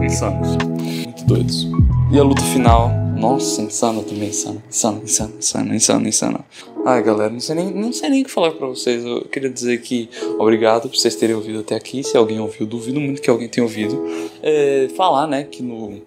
insanos. 0.01 0.57
Muito 0.57 1.25
doidos. 1.25 1.67
E 2.09 2.17
a 2.17 2.23
luta 2.23 2.41
final, 2.41 2.89
nossa, 3.23 3.61
insana 3.61 4.03
também, 4.03 4.29
insana. 4.29 4.61
Insana, 4.69 5.01
insana, 5.03 5.33
insana, 5.37 5.75
insana, 5.75 6.09
insana. 6.09 6.39
Ai, 6.85 7.01
galera, 7.01 7.31
não 7.31 7.39
sei 7.39 7.55
nem, 7.55 7.71
não 7.71 7.93
sei 7.93 8.09
nem 8.09 8.21
o 8.21 8.25
que 8.25 8.31
falar 8.31 8.51
pra 8.51 8.67
vocês. 8.67 9.03
Eu 9.03 9.21
queria 9.25 9.49
dizer 9.49 9.81
que 9.81 10.09
obrigado 10.37 10.89
por 10.89 10.97
vocês 10.97 11.15
terem 11.15 11.35
ouvido 11.35 11.59
até 11.59 11.75
aqui. 11.75 12.03
Se 12.03 12.17
alguém 12.17 12.39
ouviu, 12.39 12.65
duvido 12.65 12.99
muito 12.99 13.21
que 13.21 13.29
alguém 13.29 13.47
tenha 13.47 13.63
ouvido. 13.63 13.99
É, 14.41 14.89
falar, 14.95 15.27
né, 15.27 15.43
que 15.43 15.63
no, 15.63 16.01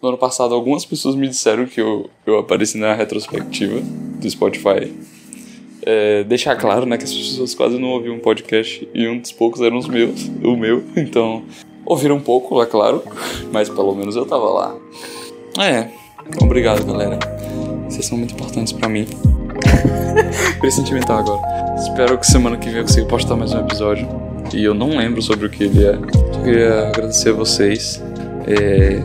no 0.00 0.08
ano 0.08 0.16
passado 0.16 0.54
algumas 0.54 0.84
pessoas 0.84 1.14
me 1.14 1.28
disseram 1.28 1.66
que 1.66 1.80
eu, 1.80 2.08
eu 2.26 2.38
apareci 2.38 2.78
na 2.78 2.94
retrospectiva 2.94 3.80
do 3.80 4.30
Spotify 4.30 4.92
é, 5.82 6.24
deixar 6.24 6.56
claro, 6.56 6.84
né, 6.86 6.96
que 6.98 7.04
as 7.04 7.12
pessoas 7.12 7.54
quase 7.54 7.78
não 7.78 7.88
ouviam 7.88 8.14
um 8.14 8.18
podcast 8.18 8.88
e 8.92 9.08
um 9.08 9.18
dos 9.18 9.32
poucos 9.32 9.60
eram 9.60 9.78
os 9.78 9.88
meus, 9.88 10.28
o 10.44 10.56
meu, 10.56 10.84
então 10.96 11.44
ouviram 11.86 12.16
um 12.16 12.20
pouco, 12.20 12.62
é 12.62 12.66
claro, 12.66 13.02
mas 13.52 13.68
pelo 13.68 13.94
menos 13.94 14.14
eu 14.16 14.26
tava 14.26 14.50
lá. 14.50 14.76
É, 15.58 15.88
obrigado, 16.40 16.84
galera. 16.84 17.18
Vocês 17.88 18.06
são 18.06 18.18
muito 18.18 18.34
importantes 18.34 18.72
para 18.72 18.88
mim. 18.88 19.06
Fiquei 20.54 20.70
sentimental 20.70 21.18
agora. 21.18 21.74
Espero 21.76 22.18
que 22.18 22.26
semana 22.26 22.56
que 22.56 22.68
vem 22.68 22.78
eu 22.78 22.84
consiga 22.84 23.06
postar 23.06 23.36
mais 23.36 23.52
um 23.54 23.60
episódio. 23.60 24.08
E 24.52 24.64
eu 24.64 24.74
não 24.74 24.96
lembro 24.96 25.20
sobre 25.22 25.46
o 25.46 25.50
que 25.50 25.64
ele 25.64 25.84
é. 25.84 25.94
Só 25.94 26.40
queria 26.40 26.88
agradecer 26.88 27.30
a 27.30 27.32
vocês. 27.32 28.02
É, 28.46 29.02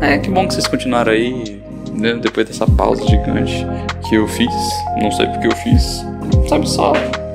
é 0.00 0.18
que 0.18 0.30
bom 0.30 0.46
que 0.46 0.54
vocês 0.54 0.66
continuaram 0.66 1.12
aí, 1.12 1.60
né, 1.92 2.14
depois 2.14 2.46
dessa 2.46 2.66
pausa 2.66 3.04
gigante 3.06 3.66
que 4.08 4.16
eu 4.16 4.26
fiz. 4.28 4.52
Não 5.00 5.10
sei 5.10 5.26
porque 5.26 5.46
eu 5.48 5.56
fiz. 5.56 6.04
Sabe, 6.48 6.68
só 6.68 6.92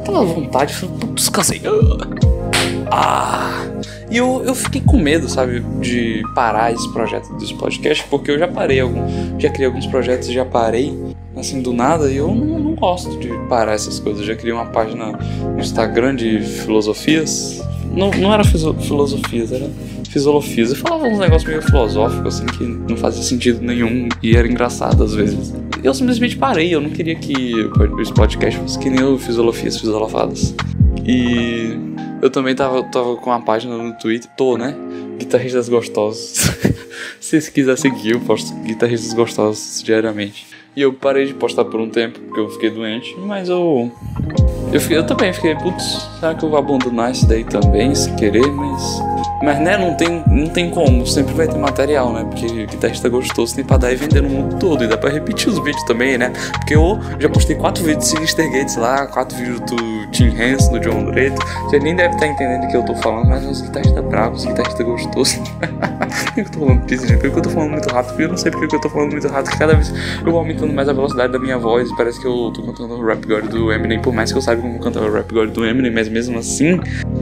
aquela 0.10 0.24
vontade, 0.24 0.74
descansei. 1.14 1.62
Ah! 2.92 3.69
E 4.10 4.18
eu, 4.18 4.44
eu 4.46 4.56
fiquei 4.56 4.82
com 4.82 4.98
medo, 4.98 5.30
sabe, 5.30 5.62
de 5.82 6.22
parar 6.34 6.72
esse 6.72 6.92
projeto 6.92 7.32
desse 7.38 7.54
podcast, 7.54 8.04
porque 8.10 8.32
eu 8.32 8.40
já 8.40 8.48
parei 8.48 8.80
algum, 8.80 9.02
já 9.40 9.50
criei 9.50 9.68
alguns 9.68 9.86
projetos 9.88 10.30
já 10.30 10.46
parei, 10.46 10.98
assim, 11.36 11.62
do 11.62 11.74
nada, 11.74 12.12
e 12.12 12.18
eu 12.18 12.28
não, 12.28 12.60
não 12.60 12.76
gosto 12.76 13.18
de 13.20 13.30
parar 13.48 13.74
essas 13.74 14.00
coisas. 14.00 14.22
Eu 14.22 14.28
já 14.28 14.36
criei 14.36 14.54
uma 14.54 14.66
página 14.66 15.12
no 15.12 15.60
Instagram 15.60 16.16
de 16.16 16.42
filosofias. 16.42 17.62
Não, 17.92 18.12
não 18.12 18.34
era 18.34 18.44
filosofias, 18.44 19.52
era 19.52 19.68
fisiolofias. 20.10 20.70
Eu 20.70 20.76
falava 20.76 21.06
uns 21.06 21.20
negócios 21.20 21.50
meio 21.50 21.62
filosóficos, 21.62 22.36
assim, 22.36 22.46
que 22.46 22.64
não 22.64 22.98
fazia 22.98 23.24
sentido 23.24 23.62
nenhum 23.62 24.08
e 24.22 24.36
era 24.36 24.48
engraçado 24.48 25.04
às 25.04 25.14
vezes 25.14 25.54
eu 25.84 25.94
simplesmente 25.94 26.38
parei. 26.38 26.74
Eu 26.74 26.82
não 26.82 26.90
queria 26.90 27.16
que 27.16 27.54
esse 28.02 28.14
podcast 28.14 28.60
fosse 28.60 28.80
que 28.80 28.90
nem 28.90 29.04
o 29.04 29.18
Fisiolofias 29.18 29.78
Fisiolofadas. 29.78 30.56
E 31.06 31.78
eu 32.22 32.30
também 32.30 32.56
tava, 32.56 32.84
tava 32.84 33.16
com 33.16 33.30
uma 33.30 33.42
página 33.42 33.78
no 33.78 33.94
Twitter, 33.94 34.30
tô, 34.36 34.58
né? 34.58 34.76
Guitarristas 35.18 35.70
Gostosos. 35.70 36.34
Se 37.20 37.40
você 37.40 37.52
quiser 37.52 37.78
seguir, 37.78 38.12
eu 38.12 38.20
posto 38.22 38.54
Guitarristas 38.62 39.14
Gostosos 39.14 39.84
diariamente. 39.84 40.48
E 40.76 40.82
eu 40.82 40.94
parei 40.94 41.26
de 41.26 41.34
postar 41.34 41.66
por 41.66 41.80
um 41.80 41.90
tempo, 41.90 42.20
porque 42.20 42.40
eu 42.40 42.50
fiquei 42.50 42.70
doente, 42.70 43.16
mas 43.20 43.50
eu. 43.50 43.92
Eu, 44.72 44.80
fiquei, 44.80 44.98
eu 44.98 45.06
também 45.06 45.34
fiquei, 45.34 45.56
putz, 45.56 46.08
será 46.20 46.36
que 46.36 46.46
eu 46.46 46.50
vou 46.50 46.60
abandonar 46.60 47.12
isso 47.12 47.28
daí 47.28 47.44
também, 47.44 47.94
se 47.96 48.14
querer? 48.16 48.46
Mas 48.48 49.02
mas, 49.42 49.60
né, 49.60 49.78
não 49.78 49.96
tem, 49.96 50.24
não 50.28 50.48
tem 50.48 50.70
como, 50.70 51.06
sempre 51.08 51.34
vai 51.34 51.48
ter 51.48 51.58
material, 51.58 52.12
né? 52.12 52.26
Porque 52.26 52.66
guitarrista 52.66 53.08
gostoso 53.08 53.56
tem 53.56 53.64
pra 53.64 53.78
dar 53.78 53.92
e 53.92 53.96
vender 53.96 54.22
no 54.22 54.30
mundo 54.30 54.58
todo. 54.60 54.84
E 54.84 54.88
dá 54.88 54.98
pra 54.98 55.10
repetir 55.10 55.50
os 55.50 55.58
vídeos 55.64 55.84
também, 55.84 56.18
né? 56.18 56.32
Porque 56.54 56.76
eu 56.76 57.00
já 57.20 57.30
postei 57.30 57.56
quatro 57.56 57.84
vídeos 57.84 58.06
de 58.06 58.12
Sinister 58.12 58.52
Gates 58.52 58.76
lá, 58.76 59.08
quatro 59.08 59.38
vídeos 59.38 59.60
do 59.62 60.08
Tim 60.12 60.30
Hansen, 60.30 60.72
do 60.74 60.80
John 60.80 61.06
Doreto. 61.06 61.42
Você 61.64 61.80
nem 61.80 61.96
deve 61.96 62.14
estar 62.16 62.26
tá 62.26 62.32
entendendo 62.32 62.66
o 62.66 62.68
que 62.68 62.78
eu 62.78 62.84
tô 62.84 62.96
falando, 62.96 63.30
mas 63.30 63.46
os 63.46 63.62
guitarristas 63.62 64.06
bravos, 64.06 64.42
os 64.42 64.46
guitarristas 64.46 64.86
gostosos. 64.86 65.40
por 65.60 66.34
que 66.34 66.42
eu 66.42 66.52
tô 66.52 66.60
falando 66.60 66.86
disso, 66.86 67.08
gente? 67.08 67.20
Por 67.20 67.32
que 67.32 67.38
eu 67.38 67.42
tô 67.42 67.50
falando 67.50 67.72
muito 67.72 67.90
rápido? 67.90 68.10
Porque 68.10 68.24
eu 68.24 68.30
não 68.30 68.38
sei 68.38 68.52
porque 68.52 68.76
eu 68.76 68.82
tô 68.82 68.90
falando 68.90 69.12
muito 69.12 69.28
rápido. 69.28 69.58
Cada 69.58 69.74
vez 69.74 69.94
eu 70.26 70.32
vou 70.32 70.40
aumentando 70.40 70.74
mais 70.74 70.90
a 70.90 70.94
velocidade 70.94 71.32
da 71.32 71.40
minha 71.40 71.58
voz. 71.58 71.90
Parece 71.96 72.20
que 72.20 72.28
eu 72.28 72.52
tô 72.54 72.62
cantando 72.64 72.96
o 72.96 73.06
Rap 73.06 73.26
God 73.26 73.46
do 73.46 73.72
Eminem. 73.72 74.02
Por 74.02 74.14
mais 74.14 74.32
que 74.32 74.38
eu 74.38 74.42
saiba 74.42 74.62
como 74.62 74.80
cantar 74.80 75.02
o 75.02 75.12
Rap 75.12 75.34
God 75.34 75.52
do 75.52 75.66
Eminem, 75.66 75.92
mas 75.92 76.10
mesmo 76.10 76.38
assim 76.38 76.80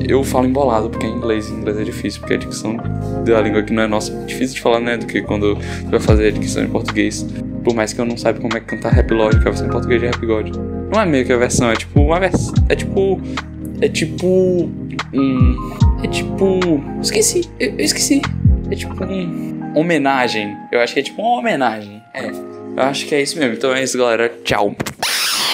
eu 0.08 0.23
falo 0.23 0.47
embolado, 0.47 0.89
porque 0.89 1.06
é 1.06 1.10
inglês. 1.10 1.49
Em 1.49 1.56
inglês 1.56 1.77
é 1.77 1.84
difícil 1.84 2.07
difícil, 2.08 2.22
porque 2.22 2.34
a 2.34 2.38
dicção 2.38 2.78
da 3.26 3.41
língua 3.41 3.62
que 3.62 3.74
não 3.74 3.84
é 3.84 3.88
nossa 3.88 4.13
é 4.13 4.26
difícil 4.26 4.56
de 4.56 4.62
falar, 4.62 4.80
né? 4.80 4.98
Do 4.98 5.06
que 5.06 5.22
quando 5.22 5.58
vai 5.89 6.00
fazer 6.00 6.28
a 6.28 6.32
dicção 6.32 6.63
em 6.63 6.70
português. 6.70 7.26
Por 7.63 7.76
mais 7.76 7.93
que 7.93 8.00
eu 8.00 8.06
não 8.06 8.17
saiba 8.17 8.39
como 8.39 8.56
é 8.56 8.60
que 8.60 8.65
cantar 8.65 8.93
rap 8.93 9.12
lógica, 9.12 9.41
a 9.41 9.52
versão 9.52 9.67
em 9.67 9.70
português 9.70 10.02
de 10.02 10.08
rap 10.08 10.26
god. 10.26 10.56
Não 10.91 11.02
é 11.02 11.06
meio 11.06 11.26
que 11.26 11.34
a 11.34 11.38
versão, 11.38 11.70
é 11.70 11.76
tipo 11.76 12.02
uma 12.02 12.20
versão. 12.20 12.54
É 12.70 12.76
tipo. 12.76 13.22
É 13.82 13.89
tipo. 13.89 14.28
Um. 15.13 15.78
É 16.04 16.08
tipo. 16.08 16.60
Esqueci, 17.02 17.50
eu, 17.60 17.72
eu 17.72 17.86
esqueci. 17.86 18.22
É 18.72 18.76
tipo 18.76 19.04
um. 19.04 19.58
Homenagem. 19.76 20.56
Eu 20.72 20.80
acho 20.80 20.93
que 20.93 21.00
é 21.02 21.04
tipo 21.04 21.22
uma 21.22 21.39
homenagem. 21.39 22.02
É. 22.13 22.30
Eu 22.30 22.84
acho 22.84 23.06
que 23.06 23.13
é 23.13 23.22
isso 23.22 23.38
mesmo. 23.38 23.56
Então 23.56 23.74
é 23.74 23.84
isso, 23.84 23.98
galera. 23.98 24.32
Tchau. 24.43 24.76